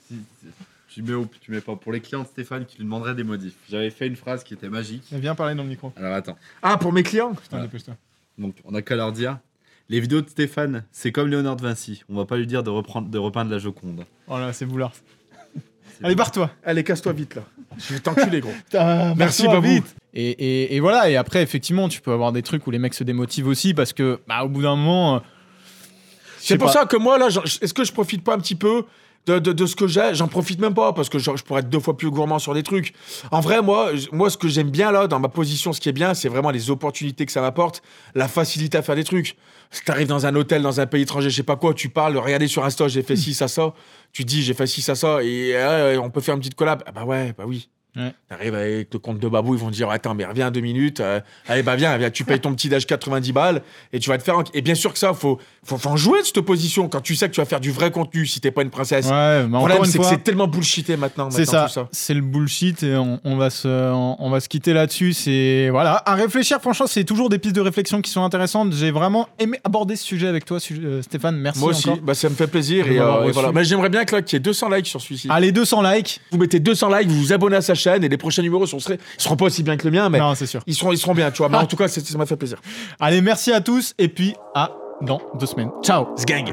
[0.10, 0.48] Si, si.
[0.94, 1.76] Tu mets ou tu mets pas.
[1.76, 3.54] Pour les clients de Stéphane qui lui demanderaient des modifs.
[3.70, 5.04] J'avais fait une phrase qui était magique.
[5.12, 5.94] Viens parler dans le micro.
[5.96, 6.38] Alors attends.
[6.62, 7.96] Ah, pour mes clients Putain, dépêche-toi.
[8.38, 9.38] Donc on a qu'à leur dire.
[9.90, 12.04] Les vidéos de Stéphane, c'est comme Léonard de Vinci.
[12.10, 14.06] On va pas lui dire de, reprendre, de repeindre la Joconde.
[14.28, 14.94] Oh là, c'est boulard.
[16.04, 16.50] Allez, barre-toi.
[16.64, 17.44] Allez, casse-toi vite là.
[17.78, 18.52] Je vais t'enculer, gros.
[18.66, 19.62] Putain, Merci, Babou.
[19.68, 19.96] vite.
[20.14, 22.94] Et, et- et voilà, et après, effectivement, tu peux avoir des trucs où les mecs
[22.94, 25.16] se démotivent aussi parce que, bah, au bout d'un moment.
[25.18, 25.20] euh,
[26.38, 26.74] C'est pour pas.
[26.74, 27.28] ça que moi, là,
[27.62, 28.84] est-ce que je profite pas un petit peu
[29.28, 31.62] de, de- de ce que j'ai J'en profite même pas parce que genre, je pourrais
[31.62, 32.94] être deux fois plus gourmand sur des trucs.
[33.32, 35.94] En vrai, moi, moi ce que j'aime bien là, dans ma position, ce qui est
[35.94, 37.82] bien, c'est vraiment les opportunités que ça m'apporte,
[38.16, 39.36] la facilité à faire des trucs.
[39.70, 42.18] Si t'arrives dans un hôtel, dans un pays étranger, je sais pas quoi, tu parles,
[42.18, 43.74] regardez sur Insta, j'ai fait ci, ça, ça.
[44.12, 46.84] Tu dis, j'ai fait ci, ça, ça, et euh, on peut faire une petite collab.
[46.86, 47.70] Ah bah ouais, bah oui.
[47.96, 48.14] Ouais.
[48.30, 51.02] T'arrives avec le compte de Babou, ils vont te dire Attends, mais reviens deux minutes.
[51.02, 53.62] euh, allez, bah viens, viens, tu payes ton petit d'âge 90 balles
[53.92, 54.36] et tu vas te faire.
[54.54, 57.16] Et bien sûr que ça, faut, faut, faut en jouer de cette position quand tu
[57.16, 59.08] sais que tu vas faire du vrai contenu si t'es pas une princesse.
[59.08, 61.30] Ouais, mais problème, c'est que c'est tellement bullshité maintenant.
[61.32, 61.90] C'est ça, tout ça.
[61.92, 65.12] c'est le bullshit et on, on va se, on, on va se quitter là-dessus.
[65.12, 66.60] C'est voilà, à réfléchir.
[66.62, 68.72] Franchement, c'est toujours des pistes de réflexion qui sont intéressantes.
[68.74, 71.36] J'ai vraiment aimé aborder ce sujet avec toi, euh, Stéphane.
[71.38, 72.02] Merci Moi aussi, encore.
[72.04, 72.88] bah, ça me fait plaisir.
[72.88, 73.32] Et, euh, et reçu.
[73.34, 73.52] voilà.
[73.52, 75.28] Mais j'aimerais bien que là, qu'il y ait 200 likes sur celui-ci.
[75.30, 76.22] Allez, 200 likes.
[76.32, 78.78] Vous mettez 200 likes, vous vous abonnez à sa chaîne et les prochains numéros sont,
[78.78, 80.62] ils seront pas aussi bien que le mien, mais Non, c'est sûr.
[80.68, 81.50] ils, seront, ils seront bien, tu vois.
[81.50, 82.60] Mais en tout cas, ça m'a fait plaisir.
[83.00, 84.72] Allez, merci à tous et puis à
[85.02, 85.72] dans deux semaines.
[85.84, 86.08] Ciao.
[86.16, 86.52] Sgang.